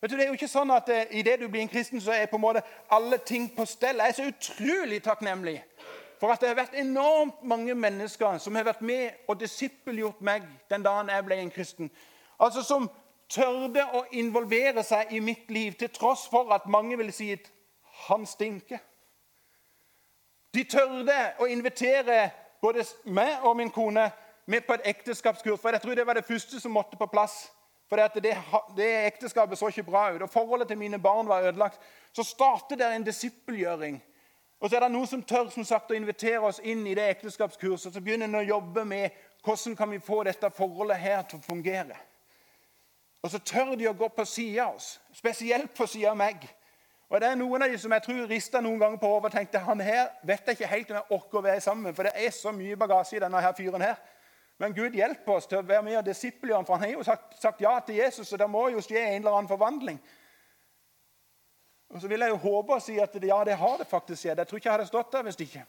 Vet 0.01 0.11
du, 0.11 0.15
Det 0.15 0.23
er 0.23 0.27
jo 0.27 0.37
ikke 0.37 0.47
sånn 0.47 0.71
at 0.71 0.89
uh, 0.89 1.03
idet 1.17 1.39
du 1.41 1.47
blir 1.49 1.63
en 1.63 1.71
kristen, 1.71 2.01
så 2.01 2.13
er 2.13 2.27
på 2.29 2.37
en 2.37 2.45
måte 2.45 2.61
alle 2.93 3.17
ting 3.17 3.47
på 3.55 3.65
stell. 3.65 3.97
Jeg 3.97 4.13
er 4.13 4.17
så 4.17 4.27
utrolig 4.29 5.01
takknemlig 5.03 5.61
for 6.19 6.31
at 6.31 6.41
det 6.41 6.51
har 6.51 6.59
vært 6.59 6.77
enormt 6.79 7.41
mange 7.43 7.73
mennesker 7.75 8.37
som 8.39 8.55
har 8.55 8.67
vært 8.67 8.83
med 8.85 9.25
og 9.27 9.39
disippelgjort 9.39 10.21
meg 10.21 10.45
den 10.69 10.85
dagen 10.85 11.09
jeg 11.09 11.25
ble 11.25 11.39
en 11.41 11.51
kristen. 11.51 11.89
Altså 12.39 12.63
Som 12.63 12.89
tørde 13.29 13.83
å 13.97 14.03
involvere 14.13 14.83
seg 14.85 15.11
i 15.17 15.19
mitt 15.19 15.49
liv, 15.51 15.73
til 15.73 15.89
tross 15.89 16.27
for 16.29 16.53
at 16.53 16.67
mange 16.69 16.97
ville 16.97 17.11
si 17.11 17.31
at 17.33 17.49
han 18.07 18.25
stinker. 18.29 18.79
De 20.53 20.63
tørde 20.63 21.15
å 21.41 21.47
invitere 21.49 22.29
både 22.61 22.85
meg 23.05 23.43
og 23.43 23.57
min 23.57 23.71
kone 23.73 24.05
med 24.45 24.65
på 24.67 24.73
et 24.73 24.87
ekteskapskurs. 24.91 25.59
For 25.61 25.69
jeg 25.69 25.81
tror 25.81 25.95
det 25.95 26.07
var 26.07 26.17
det 26.17 26.25
første 26.25 26.59
som 26.59 26.71
måtte 26.71 26.97
på 26.97 27.09
plass 27.11 27.51
For 27.85 28.01
det, 28.01 28.33
det, 28.77 28.85
ekteskapet 29.05 29.59
så 29.59 29.67
ikke 29.69 29.83
bra 29.85 30.07
ut, 30.15 30.21
og 30.21 30.29
forholdet 30.29 30.67
til 30.67 30.77
mine 30.77 30.97
barn 30.99 31.27
var 31.27 31.43
ødelagt. 31.45 31.79
Så 32.13 32.23
starter 32.23 32.75
det 32.75 32.87
en 32.95 33.03
disippelgjøring. 33.05 33.99
Og 34.59 34.69
så 34.69 34.75
er 34.75 34.79
det 34.79 34.89
noen 34.91 35.07
som 35.07 35.21
tør 35.21 35.51
som 35.53 35.63
sagt, 35.63 35.91
å 35.91 35.97
invitere 35.97 36.41
oss 36.47 36.57
inn 36.63 36.81
i 36.87 36.95
det 36.97 37.05
ekteskapskurset. 37.13 37.93
Så 37.93 38.01
begynner 38.01 38.25
en 38.25 38.39
å 38.39 38.41
jobbe 38.41 38.85
med 38.89 39.13
hvordan 39.45 39.77
kan 39.77 39.91
vi 39.91 40.01
få 40.01 40.23
dette 40.25 40.49
forholdet 40.49 40.97
her 40.97 41.21
til 41.29 41.37
å 41.37 41.45
fungere. 41.45 41.99
Og 43.21 43.31
så 43.31 43.39
tør 43.39 43.75
de 43.77 43.87
å 43.89 43.93
gå 43.93 44.09
på 44.09 44.25
sida 44.25 44.65
av 44.65 44.79
oss, 44.79 44.95
spesielt 45.13 45.77
på 45.77 45.85
sida 45.89 46.11
av 46.15 46.17
meg. 46.17 46.41
Og 47.09 47.21
det 47.21 47.29
er 47.29 47.37
Noen 47.37 47.61
av 47.61 47.69
de 47.69 47.77
som 47.77 47.93
jeg 47.93 48.03
tror 48.05 48.27
rista 48.29 48.61
noen 48.61 48.81
ganger 48.81 48.97
på 49.01 49.09
hodet 49.09 49.29
og 49.29 49.37
tenkte 49.37 49.61
han 49.61 49.81
her 49.81 50.09
vet 50.25 50.47
jeg 50.49 50.57
ikke 50.57 50.69
helt 50.71 50.91
om 50.91 50.97
jeg 50.99 51.17
orker 51.19 51.39
å 51.39 51.45
være 51.45 51.61
sammen 51.61 51.87
med, 51.87 51.95
for 51.97 52.09
det 52.09 52.13
er 52.17 52.33
så 52.33 52.53
mye 52.53 52.77
bagasje 52.77 53.19
i 53.19 53.21
denne 53.21 53.41
her 53.41 53.53
fyren 53.57 53.85
her. 53.85 53.99
Men 54.57 54.75
Gud 54.75 54.95
hjelper 54.95 55.35
oss 55.35 55.49
til 55.51 55.59
å 55.59 55.65
være 55.67 55.83
med 55.83 55.97
og 55.99 56.05
disippelgjøre 56.07 56.61
ham, 56.61 56.67
for 56.67 56.79
han 56.79 56.87
har 56.87 56.93
jo 56.95 57.03
sagt, 57.03 57.33
sagt, 57.41 57.61
ja 57.61 57.73
til 57.83 57.99
Jesus, 57.99 58.31
og 58.31 58.39
det 58.39 58.47
må 58.49 58.69
jo 58.71 58.83
skje 58.83 59.01
en 59.01 59.17
eller 59.19 59.35
annen 59.35 59.51
forvandling. 59.51 59.99
Og 61.91 62.01
Så 62.01 62.07
vil 62.07 62.23
jeg 62.23 62.31
jo 62.31 62.41
håpe 62.43 62.77
og 62.77 62.81
si 62.81 62.95
at 62.99 63.13
ja, 63.23 63.43
det 63.43 63.57
har 63.59 63.77
det 63.77 63.87
faktisk 63.87 64.21
skjedd. 64.21 64.39
Jeg 64.39 64.47
tror 64.47 64.59
ikke 64.59 64.69
jeg 64.69 64.77
hadde 64.77 64.87
stått 64.87 65.11
der 65.11 65.27
hvis 65.27 65.39
ikke. 65.39 65.65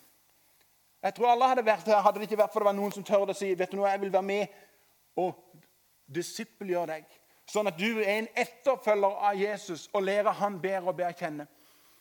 Jeg 1.03 1.14
tror 1.14 1.31
alle 1.31 1.49
hadde 1.51 1.66
vært 1.66 1.87
her, 1.87 2.01
hadde 2.03 2.18
det 2.18 2.27
ikke 2.31 2.40
vært 2.40 2.55
for 2.55 2.62
det 2.62 2.70
var 2.70 2.79
noen 2.79 2.94
som 2.94 3.05
tør 3.05 3.31
å 3.31 3.37
si 3.37 3.53
vet 3.55 3.70
du 3.70 3.77
noe, 3.79 3.90
jeg 3.90 4.01
vil 4.03 4.14
være 4.14 4.27
med 4.27 4.55
og 5.22 5.35
disippelgjøre 6.14 6.87
deg. 6.94 7.18
Sånn 7.46 7.70
at 7.70 7.79
du 7.79 8.01
er 8.01 8.09
en 8.16 8.31
etterfølger 8.35 9.20
av 9.29 9.38
Jesus 9.38 9.87
og 9.92 10.07
lærer 10.07 10.35
han 10.40 10.59
bedre 10.62 10.90
og 10.90 10.96
bedre 10.99 11.14
å 11.14 11.20
kjenne. 11.20 11.46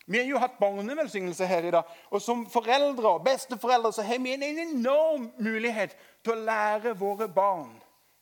Vi 0.06 0.18
har 0.18 0.26
jo 0.26 0.38
hatt 0.38 0.60
barnevelsignelse 0.60 1.46
her 1.50 1.66
i 1.66 1.72
dag. 1.74 1.84
Og 2.14 2.22
som 2.22 2.46
foreldre 2.50 3.16
og 3.18 3.24
besteforeldre 3.26 3.94
så 3.94 4.06
har 4.06 4.20
vi 4.22 4.34
en 4.34 4.44
enorm 4.44 5.32
mulighet 5.38 5.96
til 6.24 6.36
å 6.36 6.44
lære 6.46 6.94
våre 7.00 7.28
barn 7.28 7.74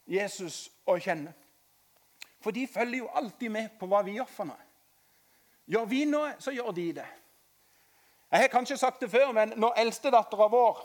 Jesus 0.07 0.69
å 0.87 0.95
kjenne. 0.99 1.33
For 2.43 2.55
de 2.55 2.67
følger 2.67 3.03
jo 3.03 3.11
alltid 3.15 3.51
med 3.51 3.75
på 3.79 3.87
hva 3.87 4.01
vi 4.03 4.17
gjør 4.17 4.31
for 4.31 4.51
noe. 4.51 4.69
Gjør 5.67 5.85
vi 5.87 6.05
noe, 6.07 6.33
så 6.43 6.51
gjør 6.51 6.71
de 6.75 6.87
det. 6.99 7.09
Jeg 8.33 8.41
har 8.41 8.51
kanskje 8.51 8.77
sagt 8.77 9.03
det 9.03 9.11
før, 9.11 9.31
men 9.31 9.53
når 9.55 9.77
eldstedattera 9.83 10.47
vår 10.51 10.79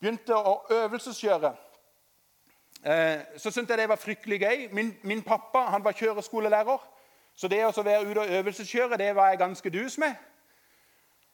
begynte 0.00 0.34
å 0.34 0.54
øvelseskjøre, 0.72 1.50
eh, 2.82 3.36
så 3.36 3.50
syntes 3.50 3.74
jeg 3.74 3.78
det 3.82 3.88
var 3.92 4.00
fryktelig 4.00 4.40
gøy. 4.40 4.68
Min, 4.72 4.94
min 5.02 5.22
pappa 5.22 5.66
han 5.74 5.84
var 5.84 5.98
kjøreskolelærer. 5.98 6.86
Så 7.40 7.48
det 7.48 7.62
å 7.64 7.82
være 7.82 8.04
ute 8.04 8.20
og 8.20 8.34
øvelseskjøre 8.36 8.98
det 9.00 9.14
var 9.16 9.30
jeg 9.32 9.38
ganske 9.40 9.70
dus 9.72 9.96
med. 9.98 10.12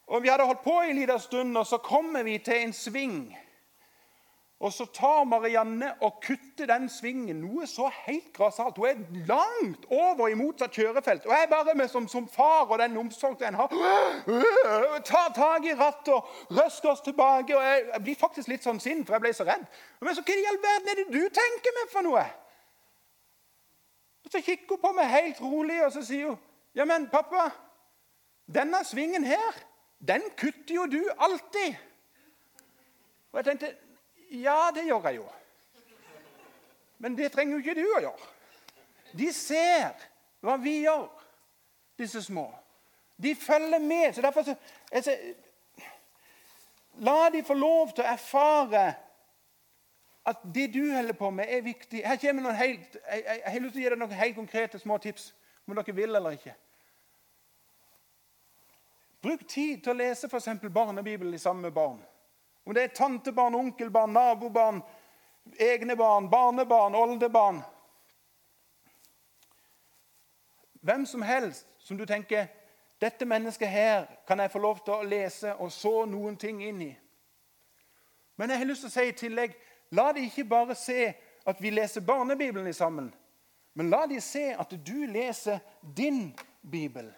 Og 0.07 0.23
Vi 0.23 0.29
hadde 0.29 0.47
holdt 0.47 0.63
på 0.63 0.79
en 0.81 0.99
liten 0.99 1.19
stund, 1.21 1.57
og 1.59 1.67
så 1.67 1.79
kommer 1.83 2.23
vi 2.23 2.39
til 2.39 2.63
en 2.63 2.73
sving. 2.73 3.37
Og 4.61 4.73
så 4.73 4.87
tar 4.95 5.25
Marianne 5.25 5.91
og 6.01 6.21
kutter 6.23 6.71
den 6.71 6.87
svingen 6.89 7.43
noe 7.43 7.67
så 7.69 7.91
helt 8.07 8.31
grassat. 8.37 8.79
Hun 8.79 8.87
er 8.87 9.27
langt 9.29 9.85
over 9.91 10.31
i 10.31 10.39
motsatt 10.39 10.79
kjørefelt. 10.79 11.27
Og 11.27 11.35
jeg 11.35 11.51
bare 11.51 11.75
med 11.75 11.91
som, 11.93 12.09
som 12.09 12.29
far 12.29 12.71
og 12.71 12.79
den 12.79 12.97
omsorgen 12.97 13.51
en 13.51 13.59
har, 13.61 13.69
tar 15.05 15.35
tak 15.35 15.67
i 15.67 15.75
rattet 15.77 16.15
og 16.15 16.57
røsker 16.57 16.95
oss 16.95 17.05
tilbake. 17.05 17.57
og 17.57 17.65
Jeg 17.67 18.03
blir 18.07 18.23
faktisk 18.23 18.49
litt 18.49 18.65
sånn 18.65 18.81
sint, 18.81 19.05
for 19.07 19.19
jeg 19.19 19.27
ble 19.27 19.35
så 19.35 19.45
redd. 19.45 19.67
Men 20.01 20.17
så 20.17 20.25
hva 20.25 20.39
i 20.39 20.51
all 20.55 20.63
verden 20.71 20.95
er 20.95 21.03
det 21.03 21.11
du 21.13 21.23
tenker 21.43 21.81
med 21.83 21.93
for 21.93 22.07
noe? 22.07 22.25
Og 24.27 24.33
Så 24.33 24.41
kikker 24.41 24.75
hun 24.75 24.81
på 24.83 24.93
meg 24.93 25.11
helt 25.11 25.41
rolig 25.41 25.79
og 25.85 25.93
så 25.93 26.03
sier 26.03 26.27
hun, 26.27 26.39
'Ja, 26.75 26.85
men 26.85 27.09
pappa, 27.09 27.51
denne 28.55 28.85
svingen 28.85 29.25
her, 29.25 29.55
den 30.09 30.23
kutter 30.37 30.75
jo 30.75 30.87
du 30.87 31.03
alltid.' 31.19 31.77
Og 33.33 33.39
jeg 33.39 33.45
tenkte, 33.45 33.77
'Ja, 34.31 34.71
det 34.75 34.85
gjør 34.85 35.09
jeg 35.09 35.17
jo.' 35.17 35.33
Men 36.99 37.17
det 37.17 37.33
trenger 37.33 37.53
jo 37.53 37.59
ikke 37.59 37.81
du 37.83 37.87
å 37.97 38.01
gjøre. 38.01 38.29
De 39.19 39.33
ser 39.33 39.93
hva 40.41 40.57
vi 40.57 40.81
gjør, 40.81 41.09
disse 41.99 42.23
små. 42.23 42.55
De 43.23 43.35
følger 43.35 43.79
med. 43.79 44.15
så 44.15 44.23
derfor 44.23 44.43
så, 44.43 44.55
altså, 44.93 45.17
La 46.99 47.31
de 47.31 47.45
få 47.45 47.55
lov 47.55 47.93
til 47.93 48.05
å 48.05 48.13
erfare 48.13 48.95
at 50.27 50.43
det 50.55 50.75
du 50.75 50.93
holder 50.93 51.13
på 51.13 51.31
med, 51.31 51.47
er 51.49 51.63
viktig. 51.63 52.03
Her 52.03 52.19
kommer 52.19 52.43
noen 52.43 52.59
helt, 52.59 52.97
jeg, 52.97 53.23
jeg, 53.27 53.41
jeg 53.45 53.53
har 53.53 53.61
lyst 53.63 53.77
til 53.77 53.81
å 53.81 53.85
gi 53.85 53.91
deg 53.93 54.01
noen 54.01 54.17
helt 54.19 54.39
konkrete 54.39 54.81
små 54.83 54.99
tips, 54.99 55.29
om 55.67 55.75
dere 55.79 55.95
vil 55.95 56.19
eller 56.19 56.35
ikke. 56.35 56.55
Bruk 59.23 59.47
tid 59.49 59.83
til 59.83 59.95
å 59.95 59.99
lese 59.99 60.29
f.eks. 60.31 60.49
barnebibelen 60.71 61.39
sammen 61.39 61.69
med 61.69 61.75
barn. 61.75 62.03
Om 62.67 62.75
det 62.75 62.83
er 62.83 62.95
tantebarn, 62.95 63.55
onkelbarn, 63.55 64.13
nabobarn, 64.13 64.83
egne 65.59 65.97
barn, 65.97 66.31
barnebarn, 66.31 66.95
oldebarn 66.95 67.63
Hvem 70.87 71.07
som 71.07 71.23
helst 71.23 71.67
som 71.79 71.99
du 71.99 72.05
tenker 72.07 72.47
dette 73.01 73.27
mennesket 73.27 73.69
her 73.69 74.05
kan 74.27 74.39
jeg 74.39 74.51
få 74.51 74.59
lov 74.63 74.79
til 74.85 74.95
å 74.95 75.07
lese 75.07 75.55
og 75.55 75.73
så 75.73 76.05
noen 76.07 76.37
ting 76.39 76.63
inn 76.63 76.83
i. 76.83 76.93
Men 78.37 78.51
jeg 78.51 78.59
har 78.59 78.69
lyst 78.69 78.85
til 78.87 78.93
å 78.93 78.95
si 78.95 79.05
i 79.09 79.17
tillegg 79.19 79.57
La 79.91 80.13
de 80.13 80.25
ikke 80.27 80.45
bare 80.45 80.75
se 80.75 81.13
at 81.47 81.63
vi 81.63 81.71
leser 81.71 82.01
barnebibelen 82.01 82.75
sammen, 82.75 83.15
men 83.75 83.91
la 83.91 84.07
de 84.07 84.21
se 84.21 84.49
at 84.59 84.73
du 84.87 85.07
leser 85.07 85.59
din 85.97 86.35
bibel. 86.63 87.13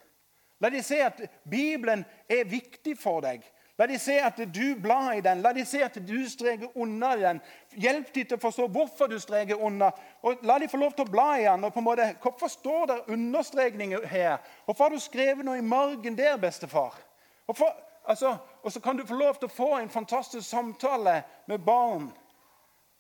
La 0.61 0.69
de 0.69 0.83
se 0.83 1.03
at 1.03 1.21
Bibelen 1.51 2.05
er 2.29 2.45
viktig 2.45 2.97
for 2.99 3.23
deg. 3.23 3.45
La 3.79 3.87
de 3.87 3.99
se 3.99 4.17
at 4.19 4.41
du 4.55 4.75
blar 4.83 5.13
i 5.15 5.21
den. 5.23 5.39
La 5.39 5.53
de 5.55 5.63
se 5.67 5.79
at 5.87 5.95
du 6.03 6.17
streker 6.27 6.73
unna 6.75 7.13
den. 7.17 7.41
Hjelp 7.79 8.09
dem 8.15 8.27
til 8.27 8.35
å 8.35 8.43
forstå 8.43 8.67
hvorfor 8.75 9.07
du 9.07 9.21
streker 9.23 9.61
unna. 9.63 9.93
Og 10.27 10.43
La 10.43 10.59
de 10.59 10.67
få 10.69 10.81
lov 10.83 10.97
til 10.97 11.07
å 11.07 11.13
bla 11.13 11.29
i 11.39 11.45
den. 11.47 11.65
og 11.65 11.73
på 11.73 11.79
en 11.79 11.87
måte, 11.87 12.15
Hvorfor 12.23 12.49
står 12.49 12.87
det 12.87 12.99
understrekninger 13.15 14.07
her? 14.07 14.39
Hvorfor 14.65 14.85
har 14.85 14.91
du 14.91 14.99
skrevet 14.99 15.45
noe 15.47 15.59
i 15.59 15.63
margen 15.63 16.19
der, 16.19 16.37
bestefar? 16.37 16.99
Hvorfor, 17.47 17.71
altså, 18.05 18.37
og 18.63 18.73
så 18.73 18.81
kan 18.81 18.97
du 18.97 19.07
få 19.07 19.15
lov 19.15 19.39
til 19.39 19.47
å 19.47 19.57
få 19.57 19.77
en 19.79 19.91
fantastisk 19.91 20.49
samtale 20.49 21.23
med 21.47 21.59
barn 21.59 22.11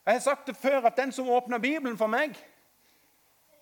jeg 0.08 0.14
har 0.14 0.20
sagt 0.20 0.46
det 0.46 0.56
før 0.56 0.86
at 0.88 0.96
den 0.96 1.12
som 1.12 1.28
åpna 1.28 1.58
Bibelen 1.58 1.98
for 1.98 2.06
meg 2.06 2.36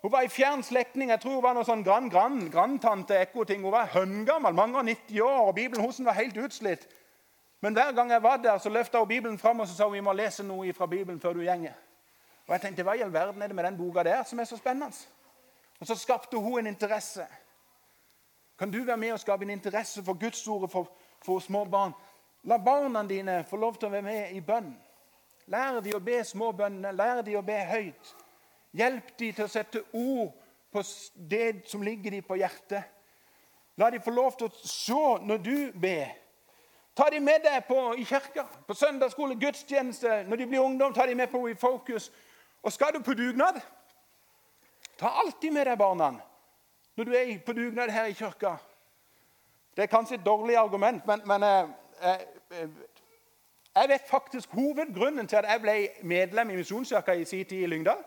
Hun 0.03 0.13
var 0.13 0.23
i 0.23 0.29
fjern 0.29 0.63
slektning. 0.63 1.11
Jeg 1.11 1.21
tror 1.21 1.35
hun 1.35 1.43
var 1.43 1.55
noe 1.57 1.67
sånn 1.67 1.83
grand, 1.83 2.11
grand, 2.11 2.45
grandtante 2.53 3.17
ekko-ting. 3.19 3.65
Hun 3.65 3.73
var 3.73 3.89
høngammel, 3.91 4.55
mange 4.55 4.79
og 4.79 4.85
90 4.87 5.21
år, 5.25 5.41
og 5.49 5.55
Bibelen 5.55 5.83
hos 5.83 5.99
var 6.05 6.15
helt 6.15 6.37
utslitt. 6.39 6.85
Men 7.61 7.75
hver 7.75 7.91
gang 7.93 8.11
jeg 8.11 8.23
var 8.23 8.37
der, 8.37 8.59
så 8.59 8.71
løfta 8.71 8.99
hun 8.99 9.09
Bibelen 9.09 9.39
fram 9.39 9.61
og 9.61 9.67
så 9.67 9.75
sa 9.75 9.89
hun, 9.89 9.97
vi 9.97 10.05
må 10.05 10.13
lese 10.13 10.45
noe 10.47 10.73
fra 10.73 10.87
Bibelen 10.87 11.19
før 11.21 11.33
du 11.33 11.43
gjenger. 11.43 11.75
Og 12.47 12.55
jeg 12.55 12.61
tenkte, 12.61 12.83
Hva 12.87 12.95
i 12.95 13.03
all 13.03 13.13
verden 13.13 13.43
er 13.43 13.51
det 13.51 13.57
med 13.57 13.65
den 13.65 13.79
boka 13.81 14.03
der 14.07 14.23
som 14.23 14.39
er 14.39 14.45
så 14.45 14.57
spennende? 14.57 14.95
Og 15.81 15.87
så 15.87 15.95
skapte 15.99 16.37
hun 16.37 16.59
en 16.59 16.67
interesse. 16.67 17.27
Kan 18.59 18.71
du 18.71 18.85
være 18.85 18.97
med 18.97 19.13
og 19.13 19.21
skape 19.21 19.43
en 19.43 19.51
interesse 19.51 20.05
for 20.05 20.15
Guds 20.15 20.47
ord 20.49 20.71
for, 20.71 20.93
for 21.25 21.39
små 21.41 21.65
barn? 21.65 21.93
La 22.45 22.57
barna 22.57 23.03
dine 23.03 23.45
få 23.51 23.57
lov 23.57 23.75
til 23.75 23.89
å 23.89 23.97
være 23.97 24.07
med 24.07 24.31
i 24.33 24.41
bønn. 24.41 24.71
Lær 25.47 25.81
de 25.81 25.95
å 25.95 26.03
be 26.03 26.19
små 26.27 26.51
bønner. 26.57 26.95
Lær 26.97 27.23
de 27.27 27.37
å 27.39 27.45
be 27.47 27.57
høyt. 27.71 28.13
Hjelp 28.77 29.13
de 29.19 29.31
til 29.33 29.47
å 29.47 29.51
sette 29.51 29.83
ord 29.95 30.35
på 30.75 30.83
det 31.15 31.69
som 31.71 31.85
ligger 31.87 32.17
de 32.17 32.23
på 32.27 32.39
hjertet. 32.41 32.93
La 33.77 33.91
de 33.93 34.01
få 34.01 34.11
lov 34.11 34.37
til 34.39 34.49
å 34.49 34.69
se 34.69 35.03
når 35.27 35.43
du 35.45 35.57
ber. 35.73 36.15
Ta 36.97 37.11
de 37.13 37.21
med 37.21 37.43
deg 37.45 37.67
på, 37.69 37.79
i 38.01 38.05
kirka, 38.09 38.47
på 38.67 38.75
søndagsskole, 38.75 39.37
gudstjeneste. 39.37 40.23
Når 40.29 40.41
de 40.41 40.47
blir 40.49 40.65
ungdom, 40.65 40.95
ta 40.97 41.05
de 41.07 41.15
med 41.15 41.29
på 41.31 41.43
i 41.51 41.55
Focus. 41.55 42.09
Og 42.63 42.73
skal 42.73 42.95
du 42.95 43.03
på 43.05 43.15
dugnad, 43.15 43.61
ta 44.97 45.13
alltid 45.23 45.53
med 45.53 45.69
deg 45.69 45.79
barna 45.79 46.15
når 46.97 47.05
du 47.05 47.13
er 47.13 47.35
på 47.45 47.53
dugnad 47.53 47.93
her 47.93 48.09
i 48.09 48.17
kirka. 48.17 48.55
Det 49.77 49.85
er 49.85 49.93
kanskje 49.93 50.17
et 50.17 50.25
dårlig 50.25 50.57
argument, 50.57 51.05
men, 51.07 51.21
men 51.29 51.43
eh, 51.45 51.69
eh, 52.51 52.71
jeg 53.77 53.89
vet 53.89 54.09
faktisk 54.09 54.49
hovedgrunnen 54.51 55.29
til 55.29 55.37
at 55.37 55.51
jeg 55.51 55.61
ble 55.61 55.89
medlem 56.03 56.51
i 56.51 56.57
Misjonskirka 56.57 57.13
i 57.13 57.25
sin 57.25 57.45
tid 57.45 57.63
i 57.63 57.67
Lyngdal. 57.67 58.03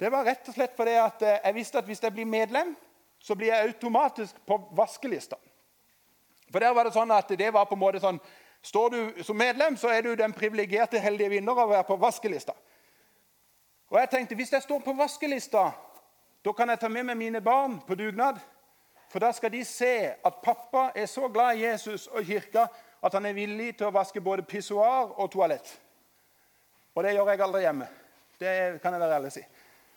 Det 0.00 0.12
var 0.12 0.24
rett 0.24 0.48
og 0.48 0.54
slett 0.54 0.76
fordi 0.76 0.94
at 0.96 1.22
eh, 1.22 1.40
jeg 1.44 1.54
visste 1.54 1.78
at 1.78 1.84
hvis 1.84 2.02
jeg 2.02 2.12
blir 2.12 2.24
medlem, 2.24 2.76
så 3.18 3.34
blir 3.34 3.52
jeg 3.52 3.66
automatisk 3.66 4.36
på 4.46 4.60
vaskelista. 4.72 5.36
For 6.52 6.58
der 6.58 6.72
var 6.74 6.86
det 6.86 6.94
sånn 6.94 7.10
at 7.12 7.28
det 7.28 7.52
var 7.52 7.66
på 7.68 7.76
en 7.76 7.82
måte 7.86 8.02
sånn 8.02 8.20
Står 8.62 8.88
du 8.90 9.22
som 9.22 9.36
medlem, 9.38 9.76
så 9.78 9.88
er 9.94 10.02
du 10.02 10.16
den 10.18 10.32
privilegerte, 10.34 10.98
heldige 10.98 11.30
vinner 11.30 11.54
av 11.54 11.68
å 11.68 11.70
være 11.70 11.86
på 11.86 11.96
vaskelista. 11.96 12.52
Og 13.88 14.00
jeg 14.00 14.10
tenkte 14.10 14.34
hvis 14.34 14.50
jeg 14.52 14.64
står 14.64 14.80
på 14.82 14.96
vaskelista, 14.98 15.68
da 16.44 16.52
kan 16.52 16.72
jeg 16.72 16.80
ta 16.82 16.90
med 16.90 17.06
meg 17.06 17.20
mine 17.20 17.40
barn 17.40 17.76
på 17.86 17.94
dugnad. 17.94 18.40
For 19.08 19.22
da 19.22 19.30
skal 19.32 19.52
de 19.54 19.62
se 19.64 20.10
at 20.10 20.40
pappa 20.42 20.88
er 20.90 21.06
så 21.06 21.30
glad 21.30 21.56
i 21.56 21.68
Jesus 21.68 22.08
og 22.10 22.26
kirka 22.26 22.66
at 23.02 23.14
han 23.14 23.26
er 23.26 23.36
villig 23.36 23.76
til 23.78 23.88
å 23.88 23.94
vaske 23.94 24.20
både 24.20 24.46
pissoar 24.46 25.12
og 25.16 25.30
toalett. 25.30 25.70
Og 26.94 27.04
det 27.04 27.14
gjør 27.14 27.30
jeg 27.30 27.42
aldri 27.46 27.62
hjemme. 27.62 27.86
Det 28.38 28.54
kan 28.82 28.94
jeg 28.94 29.00
være 29.00 29.18
ærlig 29.20 29.32
si. 29.32 29.42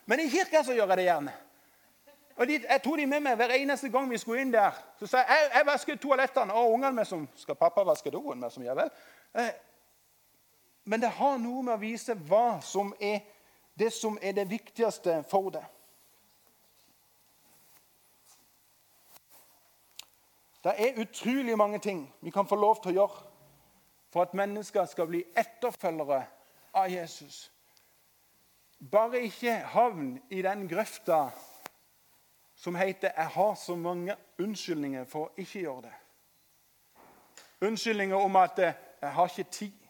Men 0.06 0.20
i 0.20 0.28
kirka 0.30 0.62
så 0.62 0.74
gjør 0.74 0.88
jeg 0.92 1.00
det 1.00 1.08
gjerne. 1.08 1.32
Og 2.36 2.48
de, 2.48 2.52
Jeg 2.68 2.82
tok 2.82 2.96
de 2.96 3.06
med 3.06 3.20
meg 3.20 3.36
hver 3.36 3.54
eneste 3.54 3.88
gang 3.92 4.08
vi 4.10 4.18
skulle 4.18 4.42
inn 4.42 4.52
der. 4.52 4.78
Så 4.98 5.06
sa 5.06 5.18
jeg 5.18 5.42
jeg, 5.42 5.50
jeg 5.54 5.66
vasker 5.66 5.98
toalettene. 6.00 6.54
Og 6.54 6.72
ungene 6.72 6.94
med 6.96 7.06
som 7.06 7.28
Skal 7.36 7.58
pappa 7.58 7.84
vaske 7.84 8.10
doen? 8.10 8.40
Med 8.40 8.50
som, 8.50 8.62
gjør 8.62 8.74
vel. 8.74 8.90
Eh, 9.34 9.52
men 10.84 11.00
det 11.00 11.10
har 11.18 11.38
noe 11.38 11.62
med 11.62 11.74
å 11.74 11.82
vise 11.82 12.14
hva 12.14 12.60
som 12.64 12.94
er 13.00 13.20
det 13.78 13.92
som 13.92 14.18
er 14.22 14.32
det 14.36 14.48
viktigste 14.50 15.22
for 15.30 15.50
deg. 15.54 15.64
Det 20.64 20.72
er 20.78 21.00
utrolig 21.02 21.58
mange 21.58 21.78
ting 21.78 22.14
vi 22.20 22.30
kan 22.30 22.46
få 22.46 22.56
lov 22.56 22.82
til 22.82 22.92
å 22.92 22.94
gjøre 23.00 23.28
for 24.12 24.22
at 24.22 24.34
mennesker 24.34 24.84
skal 24.86 25.08
bli 25.08 25.22
etterfølgere 25.36 26.20
av 26.74 26.90
Jesus. 26.92 27.48
Bare 28.90 29.22
ikke 29.26 29.54
havn 29.72 30.14
i 30.30 30.42
den 30.42 30.68
grøfta 30.68 31.30
som 32.56 32.74
heter 32.74 33.10
'Jeg 33.16 33.26
har 33.26 33.54
så 33.54 33.76
mange 33.76 34.16
unnskyldninger 34.38 35.04
for 35.04 35.24
å 35.24 35.32
ikke 35.36 35.60
gjøre 35.60 35.82
det'. 35.82 35.98
Unnskyldninger 37.66 38.16
om 38.16 38.36
at 38.36 38.58
'jeg 38.58 38.74
har 39.02 39.24
ikke 39.24 39.50
tid', 39.50 39.88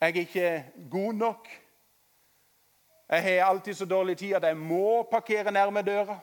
'jeg 0.00 0.16
er 0.16 0.20
ikke 0.20 0.64
god 0.90 1.12
nok', 1.12 1.48
'jeg 3.08 3.22
har 3.22 3.46
alltid 3.46 3.74
så 3.74 3.84
dårlig 3.84 4.18
tid 4.18 4.34
at 4.34 4.42
jeg 4.42 4.56
må 4.56 5.02
parkere 5.02 5.50
nærme 5.50 5.82
døra'. 5.82 6.18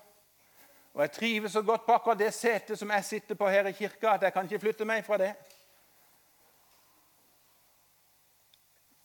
Og 0.93 1.01
jeg 1.01 1.11
trives 1.11 1.51
så 1.51 1.61
godt 1.61 1.85
på 1.85 1.93
akkurat 1.93 2.19
det 2.19 2.33
setet 2.33 2.79
som 2.79 2.91
jeg 2.91 3.05
sitter 3.05 3.35
på 3.35 3.49
her 3.49 3.67
i 3.69 3.71
kirka, 3.71 4.13
at 4.13 4.23
jeg 4.23 4.33
kan 4.33 4.47
ikke 4.47 4.59
flytte 4.59 4.85
meg 4.85 5.05
fra 5.05 5.17
det. 5.21 5.33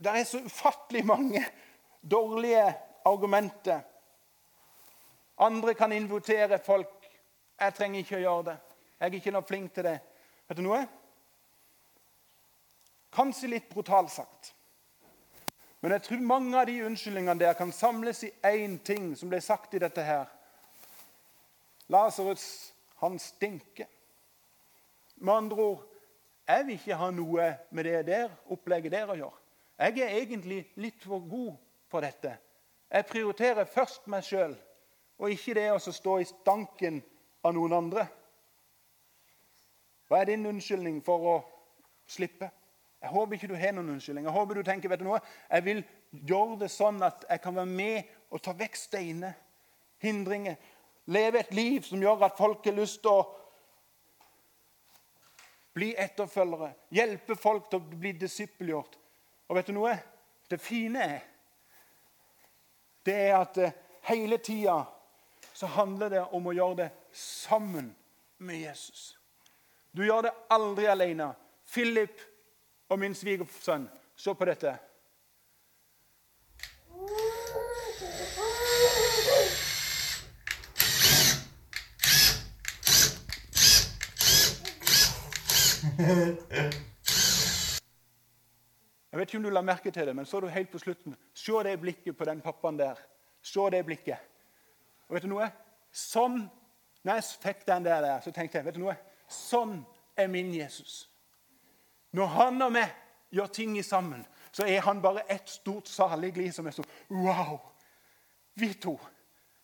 Det 0.05 0.11
er 0.11 0.25
så 0.25 0.41
ufattelig 0.45 1.05
mange 1.07 1.45
dårlige 2.11 2.75
argumenter. 3.05 3.81
Andre 5.39 5.75
kan 5.75 5.93
invitere 5.93 6.59
folk. 6.59 7.01
'Jeg 7.61 7.75
trenger 7.75 7.99
ikke 7.99 8.17
å 8.17 8.21
gjøre 8.21 8.45
det. 8.45 8.57
Jeg 9.01 9.07
er 9.07 9.15
ikke 9.15 9.31
noe 9.31 9.47
flink 9.47 9.75
til 9.75 9.85
det.' 9.85 10.01
Vet 10.49 10.57
du 10.59 10.63
noe? 10.63 10.83
Kanskje 13.15 13.49
litt 13.49 13.69
brutalt 13.71 14.11
sagt. 14.11 14.55
Men 15.81 15.93
jeg 15.93 16.03
tror 16.03 16.21
mange 16.21 16.59
av 16.59 16.67
de 16.67 16.83
unnskyldningene 16.85 17.41
der 17.41 17.53
kan 17.53 17.73
samles 17.73 18.23
i 18.25 18.33
én 18.43 18.79
ting 18.85 19.15
som 19.17 19.29
ble 19.29 19.41
sagt 19.41 19.75
i 19.75 19.79
dette 19.79 20.03
her. 20.03 20.27
Lasarus, 21.89 22.75
han 23.03 23.19
stinker. 23.19 23.89
Med 25.17 25.35
andre 25.35 25.57
ord 25.57 25.83
jeg 26.49 26.67
vil 26.67 26.77
ikke 26.77 26.97
ha 27.01 27.09
noe 27.15 27.47
med 27.73 27.87
det 27.89 28.01
der 28.07 28.33
opplegget 28.53 28.93
der 28.93 29.09
å 29.09 29.17
gjøre. 29.17 29.41
Jeg 29.81 30.03
er 30.05 30.19
egentlig 30.21 30.59
litt 30.77 31.03
for 31.03 31.25
god 31.25 31.55
for 31.91 32.05
dette. 32.05 32.35
Jeg 32.93 33.07
prioriterer 33.09 33.65
først 33.65 34.05
meg 34.13 34.27
sjøl, 34.27 34.53
og 35.19 35.33
ikke 35.33 35.55
det 35.57 35.71
å 35.73 35.81
stå 35.81 36.19
i 36.21 36.29
stanken 36.29 37.01
av 37.45 37.57
noen 37.57 37.73
andre. 37.79 38.05
Hva 40.09 40.21
er 40.21 40.35
din 40.35 40.47
unnskyldning 40.47 41.01
for 41.05 41.29
å 41.33 41.37
slippe? 42.07 42.51
Jeg 43.01 43.13
håper 43.13 43.37
ikke 43.37 43.51
du 43.51 43.57
har 43.59 43.73
noen 43.77 43.97
unnskyldning. 43.97 44.29
Jeg 44.29 44.37
håper 44.37 44.61
du 44.61 44.67
tenker 44.69 44.93
vet 44.93 45.01
du 45.01 45.09
noe, 45.09 45.23
jeg 45.49 45.65
vil 45.65 45.83
gjøre 46.29 46.61
det 46.63 46.71
sånn 46.73 47.03
at 47.05 47.25
jeg 47.29 47.43
kan 47.45 47.57
være 47.57 47.73
med 47.73 48.13
og 48.31 48.45
ta 48.45 48.55
vekk 48.57 48.79
steiner, 48.79 49.35
hindringer. 50.05 50.61
Leve 51.07 51.41
et 51.41 51.53
liv 51.55 51.83
som 51.85 52.01
gjør 52.01 52.25
at 52.25 52.39
folk 52.39 52.65
har 52.65 52.77
lyst 52.79 53.03
til 53.05 53.13
å 53.13 53.27
bli 55.75 55.91
etterfølgere. 55.99 56.73
Hjelpe 56.95 57.37
folk 57.37 57.69
til 57.71 57.83
å 57.83 58.01
bli 58.01 58.15
disippelgjort. 58.17 58.99
Og 59.49 59.59
vet 59.59 59.69
du 59.69 59.77
noe? 59.77 59.95
Det 60.49 60.61
fine 60.63 61.05
er 61.05 61.23
det 63.05 63.15
er 63.15 63.35
at 63.37 63.59
eh, 63.61 63.73
hele 64.09 64.39
tida 64.39 64.85
så 65.53 65.67
handler 65.67 66.11
det 66.11 66.23
om 66.33 66.47
å 66.49 66.55
gjøre 66.57 66.77
det 66.79 66.91
sammen 67.13 67.93
med 68.39 68.63
Jesus. 68.63 69.19
Du 69.93 70.03
gjør 70.07 70.27
det 70.27 70.33
aldri 70.51 70.89
alene. 70.91 71.29
Philip 71.69 72.23
og 72.89 72.99
min 72.99 73.15
svigersønn, 73.15 73.87
se 74.17 74.35
på 74.35 74.49
dette. 74.49 74.73
Jeg 89.11 89.19
vet 89.19 89.29
ikke 89.29 89.39
om 89.39 89.47
du 89.47 89.51
la 89.53 89.63
merke 89.63 89.91
til 89.95 90.07
det, 90.09 90.15
men 90.17 90.27
så 90.27 90.41
du 90.41 90.49
helt 90.51 90.71
på 90.73 90.79
slutten 90.83 91.17
Se 91.35 91.53
det 91.63 91.81
blikket 91.81 92.17
på 92.19 92.25
den 92.27 92.41
pappaen 92.43 92.79
der. 92.79 92.99
Se 93.43 93.71
det 93.71 93.85
blikket. 93.87 94.19
Og 95.09 95.15
vet 95.15 95.23
du 95.27 95.31
noe? 95.31 95.49
Sånn, 95.95 96.51
når 97.05 97.21
jeg 97.21 97.25
fikk 97.45 97.67
den 97.69 97.85
der, 97.87 98.03
der 98.03 98.21
så 98.25 98.33
tenkte 98.35 98.59
jeg 98.59 98.67
vet 98.67 98.79
du 98.79 98.83
noe? 98.83 98.97
Sånn 99.31 99.85
er 100.17 100.29
min 100.29 100.51
Jesus. 100.55 101.11
Når 102.15 102.27
han 102.39 102.63
og 102.63 102.73
meg 102.75 102.89
gjør 103.35 103.47
ting 103.55 103.77
sammen, 103.85 104.25
så 104.55 104.67
er 104.67 104.81
han 104.87 105.03
bare 105.03 105.27
ett 105.31 105.49
stort 105.51 105.89
salig 105.91 106.35
glid 106.35 106.55
som 106.55 106.67
er 106.67 106.75
så 106.75 106.83
Wow! 107.11 107.61
Vi 108.55 108.75
to 108.79 108.99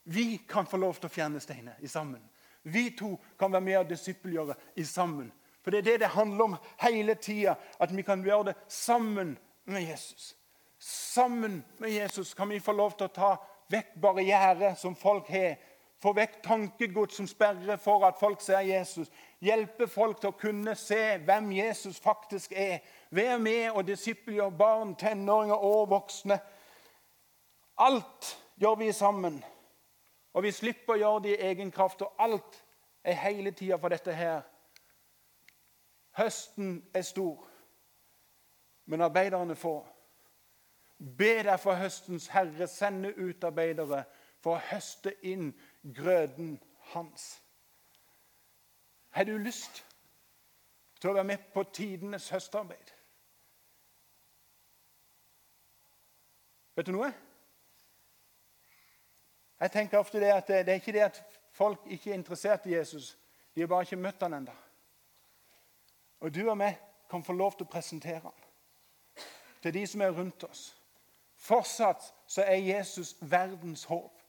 vi 0.04 0.38
kan 0.48 0.66
få 0.66 0.76
lov 0.76 0.96
til 0.98 1.06
å 1.06 1.12
fjerne 1.12 1.40
steiner 1.42 1.76
i 1.84 1.88
sammen. 1.88 2.22
Vi 2.62 2.90
to 2.98 3.12
kan 3.38 3.52
være 3.52 3.62
med 3.62 3.76
og 3.78 3.90
disippelgjøre 3.92 4.56
i 4.80 4.84
sammen. 4.84 5.28
For 5.62 5.70
det 5.70 5.78
er 5.78 5.82
det 5.82 6.00
det 6.00 6.14
handler 6.14 6.44
om 6.44 6.56
hele 6.80 7.14
tida. 7.14 7.54
At 7.80 7.96
vi 7.96 8.02
kan 8.02 8.24
gjøre 8.24 8.44
det 8.44 8.54
sammen 8.68 9.38
med 9.64 9.82
Jesus. 9.82 10.36
Sammen 10.78 11.64
med 11.78 11.90
Jesus 11.90 12.34
kan 12.34 12.48
vi 12.48 12.60
få 12.60 12.72
lov 12.72 12.96
til 12.96 13.10
å 13.10 13.14
ta 13.14 13.34
vekk 13.70 13.98
barrierer 14.00 14.74
som 14.74 14.96
folk 14.96 15.28
har. 15.28 15.58
Få 16.00 16.14
vekk 16.16 16.38
tankegods 16.42 17.18
som 17.18 17.26
sperrer 17.28 17.76
for 17.76 18.06
at 18.08 18.16
folk 18.16 18.40
ser 18.40 18.64
Jesus. 18.64 19.10
Hjelpe 19.44 19.84
folk 19.88 20.20
til 20.20 20.32
å 20.32 20.38
kunne 20.40 20.72
se 20.80 21.18
hvem 21.26 21.50
Jesus 21.52 22.00
faktisk 22.00 22.54
er. 22.56 22.80
Være 23.10 23.38
med 23.38 23.66
og 23.74 23.84
disippelgjøre 23.84 24.56
barn, 24.56 24.94
tenåringer 24.96 25.60
og 25.60 25.90
voksne. 25.90 26.40
Alt 27.76 28.36
gjør 28.56 28.80
vi 28.80 28.92
sammen. 28.96 29.42
Og 30.32 30.46
vi 30.46 30.54
slipper 30.56 30.96
å 30.96 31.02
gjøre 31.02 31.22
det 31.26 31.36
i 31.36 31.50
egen 31.52 31.72
kraft. 31.74 32.00
Og 32.00 32.16
alt 32.16 32.62
er 33.04 33.20
hele 33.20 33.52
tida 33.52 33.76
for 33.76 33.92
dette 33.92 34.16
her 34.16 34.40
Høsten 36.18 36.90
er 36.94 37.02
stor, 37.02 37.48
men 38.84 39.00
arbeiderne 39.00 39.56
få. 39.56 39.86
Be 41.18 41.42
derfor 41.42 41.74
høstens 41.74 42.26
herre 42.26 42.66
sende 42.68 43.14
ut 43.18 43.44
arbeidere 43.44 44.04
for 44.40 44.56
å 44.56 44.64
høste 44.70 45.14
inn 45.24 45.52
grøden 45.96 46.58
hans. 46.92 47.42
Har 49.10 49.24
du 49.24 49.36
lyst 49.38 49.84
til 51.00 51.10
å 51.10 51.14
være 51.16 51.30
med 51.32 51.50
på 51.54 51.64
tidenes 51.72 52.28
høstarbeid? 52.30 52.92
Vet 56.76 56.86
du 56.86 56.92
noe? 56.94 57.10
Jeg 59.60 59.72
tenker 59.72 59.98
ofte 59.98 60.20
det 60.20 60.30
at 60.32 60.48
det 60.48 60.68
er 60.68 60.80
ikke 60.80 60.94
det 60.96 61.04
at 61.04 61.22
folk 61.52 61.84
ikke 61.86 62.10
er 62.10 62.20
interessert 62.20 62.66
i 62.66 62.74
Jesus. 62.74 63.16
De 63.54 63.60
har 63.60 63.68
bare 63.68 63.84
ikke 63.88 64.00
møtt 64.00 64.22
han 64.24 64.38
ennå. 64.38 64.54
Og 66.20 66.34
du 66.34 66.42
og 66.48 66.58
meg 66.58 66.78
kan 67.10 67.24
få 67.24 67.32
lov 67.32 67.56
til 67.56 67.66
å 67.66 67.72
presentere 67.72 68.20
ham 68.20 68.36
til 69.62 69.74
de 69.74 69.86
som 69.86 70.00
er 70.00 70.14
rundt 70.16 70.44
oss. 70.44 70.76
Fortsatt 71.36 72.14
så 72.26 72.44
er 72.48 72.56
Jesus 72.64 73.16
verdens 73.20 73.84
håp. 73.84 74.20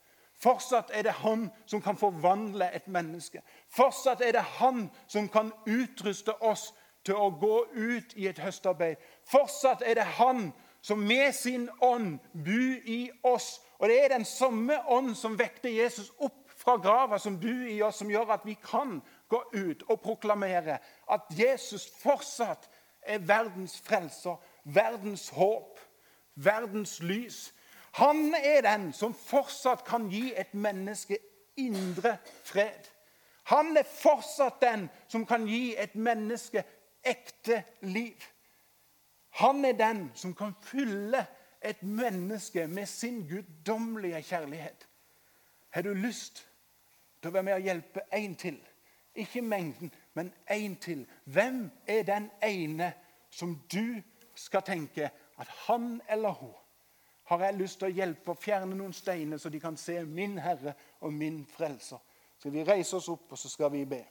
Fortsatt 0.42 0.90
er 0.92 1.02
det 1.02 1.12
han 1.22 1.50
som 1.66 1.80
kan 1.82 1.96
forvandle 1.96 2.68
et 2.74 2.88
menneske. 2.88 3.40
Fortsatt 3.68 4.20
er 4.20 4.32
det 4.32 4.44
han 4.58 4.90
som 5.06 5.28
kan 5.28 5.52
utruste 5.66 6.34
oss 6.42 6.72
til 7.04 7.14
å 7.14 7.30
gå 7.30 7.64
ut 7.72 8.16
i 8.16 8.26
et 8.28 8.38
høstarbeid. 8.38 8.96
Fortsatt 9.28 9.82
er 9.86 10.00
det 10.00 10.08
han 10.18 10.50
som 10.82 10.98
med 10.98 11.32
sin 11.34 11.68
ånd 11.80 12.18
bor 12.32 12.88
i 12.90 13.10
oss. 13.22 13.60
Og 13.78 13.88
det 13.88 14.04
er 14.04 14.14
den 14.16 14.24
samme 14.24 14.80
ånd 14.90 15.14
som 15.16 15.38
vekte 15.38 15.70
Jesus 15.70 16.10
opp 16.18 16.50
fra 16.62 16.76
grava, 16.78 17.18
som 17.18 17.38
bor 17.40 17.66
i 17.68 17.80
oss, 17.82 18.00
som 18.02 18.10
gjør 18.10 18.34
at 18.34 18.46
vi 18.46 18.54
kan 18.54 19.00
gå 19.32 19.40
ut 19.56 19.82
og 19.88 20.00
proklamere 20.04 20.78
at 21.10 21.32
Jesus 21.38 21.88
fortsatt 22.02 22.68
er 23.02 23.24
verdens 23.26 23.78
frelser, 23.80 24.36
verdens 24.64 25.28
håp, 25.34 25.80
verdens 26.34 27.00
lys. 27.02 27.48
Han 27.98 28.34
er 28.34 28.62
den 28.64 28.92
som 28.96 29.14
fortsatt 29.14 29.84
kan 29.88 30.08
gi 30.12 30.30
et 30.36 30.54
menneske 30.54 31.18
indre 31.56 32.16
fred. 32.44 32.88
Han 33.50 33.76
er 33.76 33.88
fortsatt 33.88 34.60
den 34.62 34.86
som 35.08 35.26
kan 35.26 35.48
gi 35.48 35.74
et 35.76 35.94
menneske 35.94 36.62
ekte 37.04 37.62
liv. 37.82 38.16
Han 39.42 39.64
er 39.64 39.72
den 39.72 40.10
som 40.14 40.34
kan 40.34 40.54
fylle 40.62 41.26
et 41.62 41.82
menneske 41.82 42.66
med 42.66 42.86
sin 42.86 43.22
guddommelige 43.28 44.22
kjærlighet. 44.22 44.88
Har 45.70 45.82
du 45.82 45.94
lyst 45.94 46.46
til 47.20 47.30
å 47.30 47.32
være 47.32 47.48
med 47.48 47.54
og 47.54 47.66
hjelpe 47.66 48.04
en 48.12 48.34
til? 48.36 48.58
Ikke 49.14 49.42
mengden, 49.42 49.92
men 50.14 50.32
én 50.50 50.78
til. 50.80 51.06
Hvem 51.24 51.70
er 51.86 52.02
den 52.02 52.30
ene 52.42 52.92
som 53.30 53.58
du 53.72 54.02
skal 54.34 54.62
tenke 54.62 55.10
at 55.38 55.48
han 55.66 56.00
eller 56.08 56.30
hun 56.30 56.54
har 57.24 57.44
jeg 57.44 57.54
lyst 57.54 57.78
til 57.78 57.88
å 57.88 57.96
hjelpe 57.96 58.32
å 58.32 58.36
fjerne 58.36 58.76
noen 58.76 58.92
steiner, 58.92 59.38
så 59.38 59.48
de 59.48 59.60
kan 59.60 59.76
se 59.80 59.94
min 60.04 60.34
Herre 60.42 60.74
og 61.00 61.12
min 61.16 61.46
Frelser? 61.48 62.00
Skal 62.38 62.52
vi 62.52 62.64
reise 62.66 62.96
oss 62.98 63.08
opp, 63.08 63.30
og 63.32 63.38
så 63.38 63.48
skal 63.48 63.70
vi 63.72 63.84
be. 63.88 64.02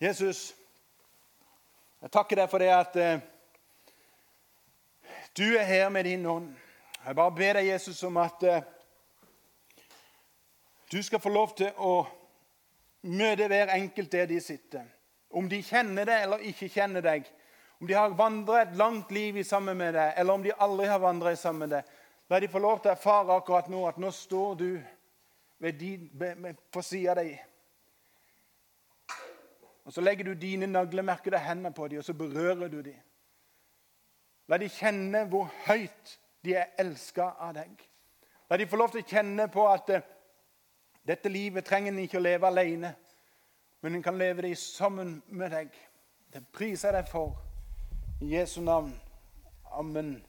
Jesus, 0.00 0.54
Jeg 2.02 2.10
takker 2.10 2.40
deg 2.40 2.48
for 2.50 2.58
det 2.58 2.70
at 2.74 2.96
eh, 2.98 3.20
du 5.38 5.44
er 5.54 5.62
her 5.62 5.88
med 5.88 6.04
din 6.04 6.26
ånd. 6.26 6.48
Jeg 7.06 7.16
bare 7.18 7.34
ber 7.34 7.56
deg, 7.58 7.66
Jesus, 7.66 8.02
om 8.06 8.16
at 8.22 8.44
eh, 8.46 8.62
du 10.92 11.00
skal 11.02 11.18
få 11.18 11.32
lov 11.34 11.54
til 11.58 11.72
å 11.82 12.04
møte 13.10 13.48
hver 13.50 13.72
enkelt 13.74 14.12
der 14.12 14.28
de 14.30 14.38
sitter. 14.40 14.84
Om 15.34 15.48
de 15.50 15.58
kjenner 15.66 16.06
deg 16.06 16.28
eller 16.28 16.44
ikke 16.46 16.70
kjenner 16.70 17.02
deg. 17.02 17.26
Om 17.80 17.90
de 17.90 17.98
har 17.98 18.14
vandret 18.14 18.68
et 18.68 18.78
langt 18.78 19.10
liv 19.10 19.40
sammen 19.42 19.80
med 19.80 19.96
deg, 19.98 20.12
eller 20.16 20.38
om 20.38 20.46
de 20.46 20.54
aldri 20.54 20.86
har 20.86 21.02
vandret 21.02 21.40
sammen 21.40 21.66
med 21.66 21.74
deg. 21.74 21.98
La 22.30 22.38
de 22.38 22.52
få 22.52 22.62
lov 22.62 22.78
til 22.78 22.92
å 22.92 22.94
erfare 22.94 23.34
akkurat 23.34 23.72
nå 23.72 23.82
at 23.88 23.98
nå 23.98 24.12
står 24.14 24.54
du 24.62 24.68
din, 25.74 26.06
på 26.70 26.86
sida 26.86 27.16
av 27.16 27.22
deg. 27.24 27.34
Og 29.82 29.92
Så 29.92 30.00
legger 30.00 30.30
du 30.30 30.34
dine 30.38 30.70
naglemerkede 30.70 31.42
hender 31.42 31.74
på 31.74 31.88
dem, 31.88 31.98
og 31.98 32.06
så 32.06 32.14
berører 32.14 32.68
du 32.70 32.78
dem. 32.82 33.00
La 34.46 34.58
de 34.62 34.70
kjenne 34.70 35.26
hvor 35.26 35.50
høyt 35.66 36.18
de 36.44 36.56
er 36.58 36.74
elska 36.78 37.32
av 37.40 37.54
deg. 37.54 37.84
La 38.50 38.58
de 38.58 38.66
få 38.68 38.76
lov 38.76 38.92
til 38.92 39.02
å 39.02 39.08
kjenne 39.08 39.46
på 39.52 39.66
at 39.70 39.92
uh, 39.94 40.10
dette 41.06 41.30
livet 41.32 41.66
trenger 41.66 41.92
en 41.92 42.02
ikke 42.02 42.20
å 42.20 42.24
leve 42.24 42.46
alene, 42.46 42.92
men 43.82 43.96
en 43.96 44.04
kan 44.04 44.18
leve 44.18 44.44
det 44.46 44.56
sammen 44.58 45.16
med 45.26 45.50
deg. 45.54 45.72
Det 46.32 46.44
priser 46.54 46.92
jeg 46.92 47.02
deg 47.02 47.10
for. 47.10 47.34
I 48.22 48.36
Jesu 48.36 48.60
navn. 48.62 48.92
Amen. 49.72 50.20